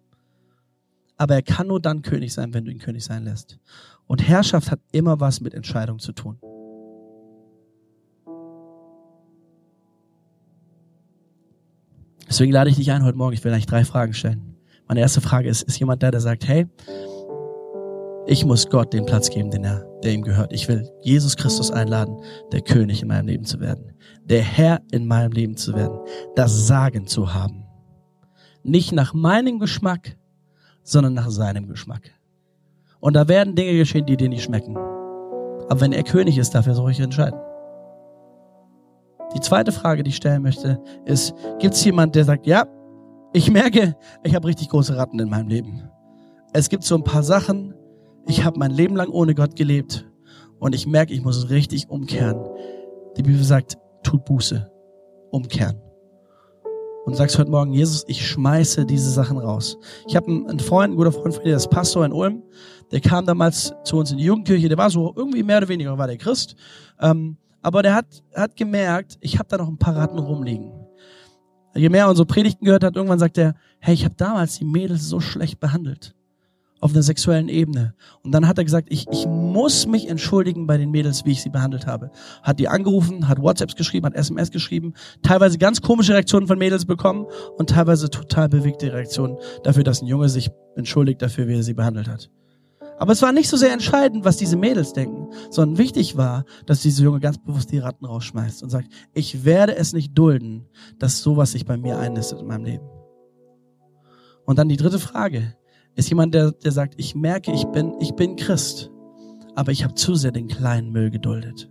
Aber 1.16 1.34
er 1.34 1.42
kann 1.42 1.66
nur 1.66 1.80
dann 1.80 2.02
König 2.02 2.32
sein, 2.32 2.54
wenn 2.54 2.64
du 2.64 2.70
ihn 2.70 2.78
König 2.78 3.04
sein 3.04 3.24
lässt. 3.24 3.58
Und 4.06 4.26
Herrschaft 4.26 4.70
hat 4.70 4.80
immer 4.92 5.20
was 5.20 5.40
mit 5.40 5.52
Entscheidung 5.52 5.98
zu 5.98 6.12
tun. 6.12 6.38
Deswegen 12.26 12.52
lade 12.52 12.70
ich 12.70 12.76
dich 12.76 12.90
ein 12.92 13.04
heute 13.04 13.18
Morgen. 13.18 13.34
Ich 13.34 13.42
will 13.44 13.52
eigentlich 13.52 13.66
drei 13.66 13.84
Fragen 13.84 14.14
stellen. 14.14 14.56
Meine 14.86 15.00
erste 15.00 15.20
Frage 15.20 15.48
ist, 15.48 15.62
ist 15.62 15.78
jemand 15.78 16.02
da, 16.02 16.10
der 16.10 16.20
sagt, 16.20 16.46
hey, 16.46 16.66
ich 18.28 18.44
muss 18.44 18.68
Gott 18.68 18.92
den 18.92 19.06
Platz 19.06 19.30
geben, 19.30 19.50
den 19.50 19.64
er, 19.64 19.84
der 20.02 20.12
ihm 20.12 20.22
gehört. 20.22 20.52
Ich 20.52 20.68
will 20.68 20.86
Jesus 21.00 21.34
Christus 21.34 21.70
einladen, 21.70 22.18
der 22.52 22.60
König 22.60 23.00
in 23.00 23.08
meinem 23.08 23.26
Leben 23.26 23.44
zu 23.46 23.58
werden, 23.58 23.94
der 24.22 24.42
Herr 24.42 24.82
in 24.92 25.06
meinem 25.06 25.32
Leben 25.32 25.56
zu 25.56 25.74
werden, 25.74 25.98
das 26.36 26.66
Sagen 26.66 27.06
zu 27.06 27.32
haben. 27.32 27.64
Nicht 28.62 28.92
nach 28.92 29.14
meinem 29.14 29.58
Geschmack, 29.58 30.18
sondern 30.82 31.14
nach 31.14 31.30
seinem 31.30 31.68
Geschmack. 31.68 32.10
Und 33.00 33.14
da 33.14 33.28
werden 33.28 33.54
Dinge 33.54 33.78
geschehen, 33.78 34.04
die 34.04 34.18
dir 34.18 34.28
nicht 34.28 34.42
schmecken. 34.42 34.76
Aber 34.76 35.80
wenn 35.80 35.92
er 35.92 36.02
König 36.02 36.36
ist, 36.36 36.54
darf 36.54 36.66
er 36.66 36.74
so 36.74 36.82
ruhig 36.82 37.00
entscheiden. 37.00 37.40
Die 39.34 39.40
zweite 39.40 39.72
Frage, 39.72 40.02
die 40.02 40.10
ich 40.10 40.16
stellen 40.16 40.42
möchte, 40.42 40.78
ist, 41.06 41.34
gibt 41.60 41.74
es 41.74 41.84
jemand, 41.84 42.14
der 42.14 42.24
sagt, 42.24 42.46
ja, 42.46 42.66
ich 43.32 43.50
merke, 43.50 43.96
ich 44.22 44.34
habe 44.34 44.48
richtig 44.48 44.68
große 44.68 44.96
Ratten 44.96 45.18
in 45.18 45.30
meinem 45.30 45.48
Leben. 45.48 45.88
Es 46.52 46.68
gibt 46.68 46.84
so 46.84 46.94
ein 46.94 47.04
paar 47.04 47.22
Sachen, 47.22 47.74
ich 48.28 48.44
habe 48.44 48.58
mein 48.58 48.70
Leben 48.70 48.94
lang 48.94 49.08
ohne 49.08 49.34
Gott 49.34 49.56
gelebt 49.56 50.06
und 50.58 50.74
ich 50.74 50.86
merke, 50.86 51.14
ich 51.14 51.22
muss 51.22 51.50
richtig 51.50 51.88
umkehren. 51.88 52.38
Die 53.16 53.22
Bibel 53.22 53.42
sagt, 53.42 53.78
tut 54.02 54.24
Buße, 54.26 54.70
umkehren. 55.30 55.80
Und 57.06 57.16
sagst 57.16 57.38
heute 57.38 57.50
Morgen, 57.50 57.72
Jesus, 57.72 58.04
ich 58.06 58.28
schmeiße 58.28 58.84
diese 58.84 59.10
Sachen 59.10 59.38
raus. 59.38 59.78
Ich 60.06 60.14
habe 60.14 60.26
einen 60.26 60.60
Freund, 60.60 60.92
ein 60.92 60.96
guter 60.96 61.10
Freund 61.10 61.34
von 61.34 61.42
dir, 61.42 61.50
der 61.50 61.56
ist 61.56 61.70
Pastor 61.70 62.04
in 62.04 62.12
Ulm, 62.12 62.42
der 62.92 63.00
kam 63.00 63.24
damals 63.24 63.72
zu 63.84 63.96
uns 63.96 64.12
in 64.12 64.18
die 64.18 64.24
Jugendkirche, 64.24 64.68
der 64.68 64.76
war 64.76 64.90
so 64.90 65.14
irgendwie 65.16 65.42
mehr 65.42 65.58
oder 65.58 65.68
weniger, 65.68 65.96
war 65.96 66.06
der 66.06 66.18
Christ. 66.18 66.54
Ähm, 67.00 67.38
aber 67.62 67.82
der 67.82 67.94
hat, 67.94 68.22
hat 68.34 68.56
gemerkt, 68.56 69.16
ich 69.22 69.38
habe 69.38 69.48
da 69.48 69.56
noch 69.56 69.68
ein 69.68 69.78
paar 69.78 69.96
Ratten 69.96 70.18
rumliegen. 70.18 70.70
Je 71.74 71.88
mehr 71.88 72.04
er 72.04 72.10
unsere 72.10 72.26
Predigten 72.26 72.66
gehört 72.66 72.84
hat, 72.84 72.94
irgendwann 72.94 73.18
sagt 73.18 73.38
er, 73.38 73.54
hey, 73.78 73.94
ich 73.94 74.04
habe 74.04 74.14
damals 74.16 74.58
die 74.58 74.64
Mädels 74.66 75.08
so 75.08 75.18
schlecht 75.18 75.60
behandelt. 75.60 76.14
Auf 76.80 76.92
einer 76.92 77.02
sexuellen 77.02 77.48
Ebene. 77.48 77.94
Und 78.22 78.32
dann 78.32 78.46
hat 78.46 78.58
er 78.58 78.64
gesagt, 78.64 78.88
ich, 78.90 79.06
ich 79.10 79.26
muss 79.26 79.86
mich 79.86 80.08
entschuldigen 80.08 80.66
bei 80.66 80.76
den 80.76 80.90
Mädels, 80.90 81.24
wie 81.24 81.32
ich 81.32 81.42
sie 81.42 81.50
behandelt 81.50 81.86
habe. 81.86 82.10
Hat 82.42 82.58
die 82.58 82.68
angerufen, 82.68 83.28
hat 83.28 83.42
WhatsApps 83.42 83.74
geschrieben, 83.74 84.06
hat 84.06 84.14
SMS 84.14 84.50
geschrieben, 84.50 84.94
teilweise 85.22 85.58
ganz 85.58 85.82
komische 85.82 86.14
Reaktionen 86.14 86.46
von 86.46 86.58
Mädels 86.58 86.86
bekommen 86.86 87.26
und 87.56 87.70
teilweise 87.70 88.10
total 88.10 88.48
bewegte 88.48 88.92
Reaktionen 88.92 89.36
dafür, 89.64 89.82
dass 89.82 90.02
ein 90.02 90.06
Junge 90.06 90.28
sich 90.28 90.50
entschuldigt 90.76 91.20
dafür, 91.20 91.48
wie 91.48 91.54
er 91.54 91.62
sie 91.62 91.74
behandelt 91.74 92.08
hat. 92.08 92.30
Aber 92.98 93.12
es 93.12 93.22
war 93.22 93.32
nicht 93.32 93.48
so 93.48 93.56
sehr 93.56 93.72
entscheidend, 93.72 94.24
was 94.24 94.36
diese 94.36 94.56
Mädels 94.56 94.92
denken, 94.92 95.28
sondern 95.50 95.78
wichtig 95.78 96.16
war, 96.16 96.44
dass 96.66 96.82
diese 96.82 97.04
Junge 97.04 97.20
ganz 97.20 97.38
bewusst 97.38 97.70
die 97.70 97.78
Ratten 97.78 98.04
rausschmeißt 98.04 98.62
und 98.62 98.70
sagt, 98.70 98.88
ich 99.14 99.44
werde 99.44 99.76
es 99.76 99.92
nicht 99.92 100.18
dulden, 100.18 100.66
dass 100.98 101.22
sowas 101.22 101.52
sich 101.52 101.64
bei 101.64 101.76
mir 101.76 101.98
einnistet 101.98 102.40
in 102.40 102.46
meinem 102.46 102.64
Leben. 102.64 102.88
Und 104.44 104.58
dann 104.58 104.68
die 104.68 104.76
dritte 104.76 104.98
Frage. 104.98 105.54
Ist 105.98 106.10
jemand, 106.10 106.32
der, 106.32 106.52
der 106.52 106.70
sagt, 106.70 106.94
ich 106.96 107.16
merke, 107.16 107.50
ich 107.50 107.64
bin, 107.64 107.92
ich 107.98 108.14
bin 108.14 108.36
Christ, 108.36 108.88
aber 109.56 109.72
ich 109.72 109.82
habe 109.82 109.94
zu 109.94 110.14
sehr 110.14 110.30
den 110.30 110.46
kleinen 110.46 110.92
Müll 110.92 111.10
geduldet. 111.10 111.68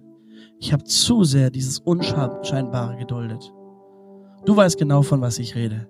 Ich 0.60 0.74
habe 0.74 0.84
zu 0.84 1.24
sehr 1.24 1.50
dieses 1.50 1.80
Unscheinbare 1.80 2.98
geduldet. 2.98 3.54
Du 4.46 4.54
weißt 4.54 4.78
genau, 4.78 5.02
von 5.02 5.22
was 5.22 5.40
ich 5.40 5.56
rede. 5.56 5.88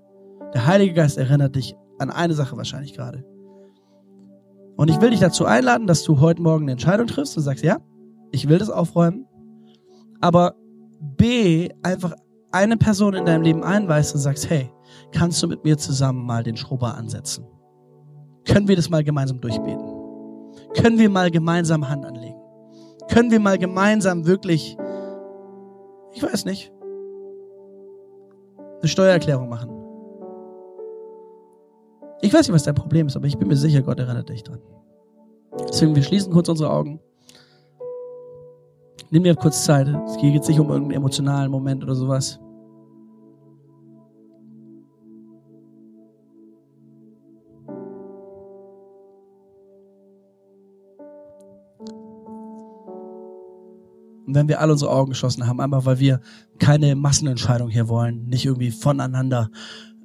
Der 0.53 0.67
Heilige 0.67 0.93
Geist 0.93 1.17
erinnert 1.17 1.55
dich 1.55 1.75
an 1.97 2.11
eine 2.11 2.35
Sache 2.35 2.55
wahrscheinlich 2.55 2.93
gerade. 2.93 3.25
Und 4.75 4.91
ich 4.91 5.01
will 5.01 5.09
dich 5.09 5.19
dazu 5.19 5.45
einladen, 5.45 5.87
dass 5.87 6.03
du 6.03 6.19
heute 6.19 6.43
Morgen 6.43 6.65
eine 6.65 6.73
Entscheidung 6.73 7.07
triffst 7.07 7.37
und 7.37 7.43
sagst, 7.43 7.63
ja, 7.63 7.79
ich 8.31 8.47
will 8.47 8.59
das 8.59 8.69
aufräumen. 8.69 9.25
Aber 10.21 10.53
B, 10.99 11.69
einfach 11.81 12.13
eine 12.51 12.77
Person 12.77 13.15
in 13.15 13.25
deinem 13.25 13.41
Leben 13.41 13.63
einweist 13.63 14.13
und 14.13 14.21
sagst, 14.21 14.47
hey, 14.47 14.71
kannst 15.11 15.41
du 15.41 15.47
mit 15.47 15.63
mir 15.63 15.79
zusammen 15.79 16.23
mal 16.23 16.43
den 16.43 16.55
Schrubber 16.55 16.93
ansetzen? 16.93 17.47
Können 18.47 18.67
wir 18.67 18.75
das 18.75 18.89
mal 18.89 19.03
gemeinsam 19.03 19.41
durchbeten? 19.41 19.85
Können 20.81 20.97
wir 20.97 21.09
mal 21.09 21.29
gemeinsam 21.29 21.87
Hand 21.87 22.05
anlegen? 22.05 22.39
Können 23.09 23.31
wir 23.31 23.39
mal 23.39 23.57
gemeinsam 23.57 24.25
wirklich, 24.25 24.77
ich 26.13 26.23
weiß 26.23 26.45
nicht, 26.45 26.71
eine 28.79 28.87
Steuererklärung 28.87 29.49
machen? 29.49 29.71
Ich 32.21 32.33
weiß 32.33 32.47
nicht, 32.47 32.55
was 32.55 32.63
dein 32.63 32.75
Problem 32.75 33.07
ist, 33.07 33.15
aber 33.15 33.27
ich 33.27 33.37
bin 33.37 33.47
mir 33.47 33.55
sicher, 33.55 33.81
Gott 33.81 33.99
erinnert 33.99 34.29
dich 34.29 34.43
dran. 34.43 34.59
Deswegen, 35.69 35.95
wir 35.95 36.03
schließen 36.03 36.31
kurz 36.31 36.49
unsere 36.49 36.71
Augen. 36.71 36.99
Nimm 39.09 39.23
dir 39.23 39.35
kurz 39.35 39.63
Zeit. 39.63 39.87
Es 39.87 40.17
geht 40.17 40.33
jetzt 40.33 40.47
nicht 40.47 40.59
um 40.59 40.69
irgendeinen 40.69 40.97
emotionalen 40.97 41.51
Moment 41.51 41.83
oder 41.83 41.95
sowas. 41.95 42.39
Und 54.27 54.35
wenn 54.35 54.49
wir 54.49 54.59
alle 54.59 54.73
unsere 54.73 54.91
Augen 54.91 55.11
geschlossen 55.11 55.47
haben, 55.47 55.61
einfach 55.61 55.85
weil 55.85 55.99
wir 55.99 56.19
keine 56.59 56.95
Massenentscheidung 56.95 57.69
hier 57.69 57.87
wollen, 57.87 58.25
nicht 58.25 58.45
irgendwie 58.45 58.71
voneinander 58.71 59.49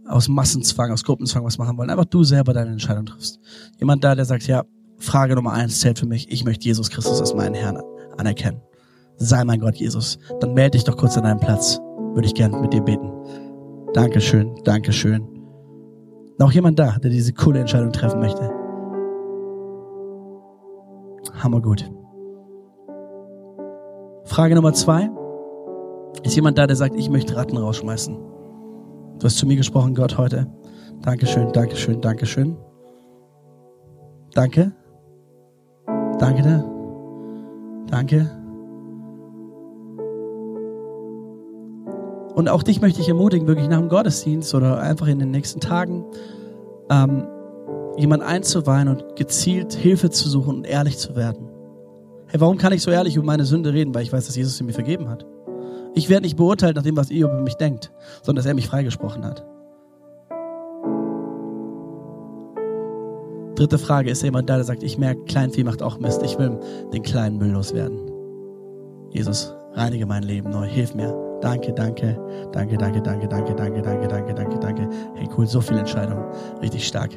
aus 0.06 0.28
Massenzwang, 0.28 0.92
aus 0.92 1.04
Gruppenzwang 1.04 1.44
was 1.44 1.58
machen 1.58 1.76
wollen, 1.76 1.90
einfach 1.90 2.04
du 2.04 2.22
selber 2.22 2.52
deine 2.52 2.70
Entscheidung 2.70 3.06
triffst. 3.06 3.40
Jemand 3.78 4.04
da, 4.04 4.14
der 4.14 4.24
sagt, 4.24 4.46
ja, 4.46 4.64
Frage 4.98 5.34
Nummer 5.34 5.52
eins 5.52 5.80
zählt 5.80 5.98
für 5.98 6.06
mich, 6.06 6.30
ich 6.30 6.44
möchte 6.44 6.64
Jesus 6.64 6.88
Christus 6.88 7.20
als 7.20 7.34
meinen 7.34 7.54
Herrn 7.54 7.80
anerkennen. 8.16 8.60
Sei 9.16 9.44
mein 9.44 9.60
Gott, 9.60 9.74
Jesus. 9.74 10.18
Dann 10.40 10.54
melde 10.54 10.72
dich 10.72 10.84
doch 10.84 10.96
kurz 10.96 11.16
an 11.16 11.24
deinen 11.24 11.40
Platz. 11.40 11.78
Würde 12.14 12.26
ich 12.26 12.34
gern 12.34 12.60
mit 12.60 12.72
dir 12.72 12.82
beten. 12.82 13.10
Dankeschön, 13.94 14.54
Dankeschön. 14.64 15.26
Noch 16.38 16.52
jemand 16.52 16.78
da, 16.78 16.98
der 16.98 17.10
diese 17.10 17.32
coole 17.32 17.60
Entscheidung 17.60 17.92
treffen 17.92 18.20
möchte? 18.20 18.50
Hammer 21.42 21.60
gut. 21.60 21.90
Frage 24.32 24.54
Nummer 24.54 24.72
zwei. 24.72 25.10
Ist 26.22 26.36
jemand 26.36 26.56
da, 26.56 26.66
der 26.66 26.74
sagt, 26.74 26.96
ich 26.96 27.10
möchte 27.10 27.36
Ratten 27.36 27.58
rausschmeißen? 27.58 28.16
Du 29.18 29.24
hast 29.26 29.36
zu 29.36 29.46
mir 29.46 29.56
gesprochen, 29.56 29.94
Gott, 29.94 30.16
heute. 30.16 30.46
Dankeschön, 31.02 31.52
Dankeschön, 31.52 32.00
Dankeschön. 32.00 32.56
Danke. 34.32 34.72
Danke. 36.18 36.64
Danke. 37.90 38.30
Und 42.34 42.48
auch 42.48 42.62
dich 42.62 42.80
möchte 42.80 43.02
ich 43.02 43.08
ermutigen, 43.10 43.46
wirklich 43.46 43.68
nach 43.68 43.80
dem 43.80 43.90
Gottesdienst 43.90 44.54
oder 44.54 44.80
einfach 44.80 45.08
in 45.08 45.18
den 45.18 45.30
nächsten 45.30 45.60
Tagen 45.60 46.06
ähm, 46.88 47.26
jemand 47.98 48.22
einzuweihen 48.22 48.88
und 48.88 49.14
gezielt 49.14 49.74
Hilfe 49.74 50.08
zu 50.08 50.30
suchen 50.30 50.56
und 50.56 50.64
ehrlich 50.64 50.96
zu 50.96 51.16
werden. 51.16 51.51
Hey, 52.32 52.40
warum 52.40 52.56
kann 52.56 52.72
ich 52.72 52.80
so 52.80 52.90
ehrlich 52.90 53.14
über 53.14 53.26
meine 53.26 53.44
Sünde 53.44 53.74
reden? 53.74 53.94
Weil 53.94 54.04
ich 54.04 54.12
weiß, 54.12 54.24
dass 54.24 54.36
Jesus 54.36 54.56
sie 54.56 54.64
mir 54.64 54.72
vergeben 54.72 55.10
hat. 55.10 55.26
Ich 55.94 56.08
werde 56.08 56.22
nicht 56.22 56.38
beurteilt 56.38 56.76
nach 56.76 56.82
dem, 56.82 56.96
was 56.96 57.10
ihr 57.10 57.26
über 57.26 57.42
mich 57.42 57.56
denkt, 57.56 57.92
sondern 58.22 58.36
dass 58.36 58.46
er 58.46 58.54
mich 58.54 58.68
freigesprochen 58.68 59.22
hat. 59.22 59.44
Dritte 63.54 63.76
Frage, 63.76 64.10
ist 64.10 64.22
jemand 64.22 64.48
da, 64.48 64.54
der 64.54 64.64
sagt, 64.64 64.82
ich 64.82 64.96
merke, 64.96 65.22
Kleinvieh 65.24 65.62
macht 65.62 65.82
auch 65.82 65.98
Mist. 65.98 66.22
Ich 66.22 66.38
will 66.38 66.58
den 66.90 67.02
kleinen 67.02 67.36
Müll 67.36 67.50
loswerden. 67.50 68.00
Jesus, 69.10 69.54
reinige 69.74 70.06
mein 70.06 70.22
Leben 70.22 70.48
neu. 70.48 70.66
Hilf 70.66 70.94
mir. 70.94 71.14
Danke, 71.42 71.74
danke, 71.74 72.18
danke, 72.52 72.78
danke, 72.78 73.02
danke, 73.02 73.28
danke, 73.28 73.54
danke, 73.54 73.82
danke, 73.82 74.08
danke, 74.08 74.34
danke, 74.34 74.58
danke. 74.58 74.88
Hey, 75.16 75.28
cool, 75.36 75.46
so 75.46 75.60
viele 75.60 75.80
Entscheidungen. 75.80 76.24
Richtig 76.62 76.86
stark. 76.86 77.10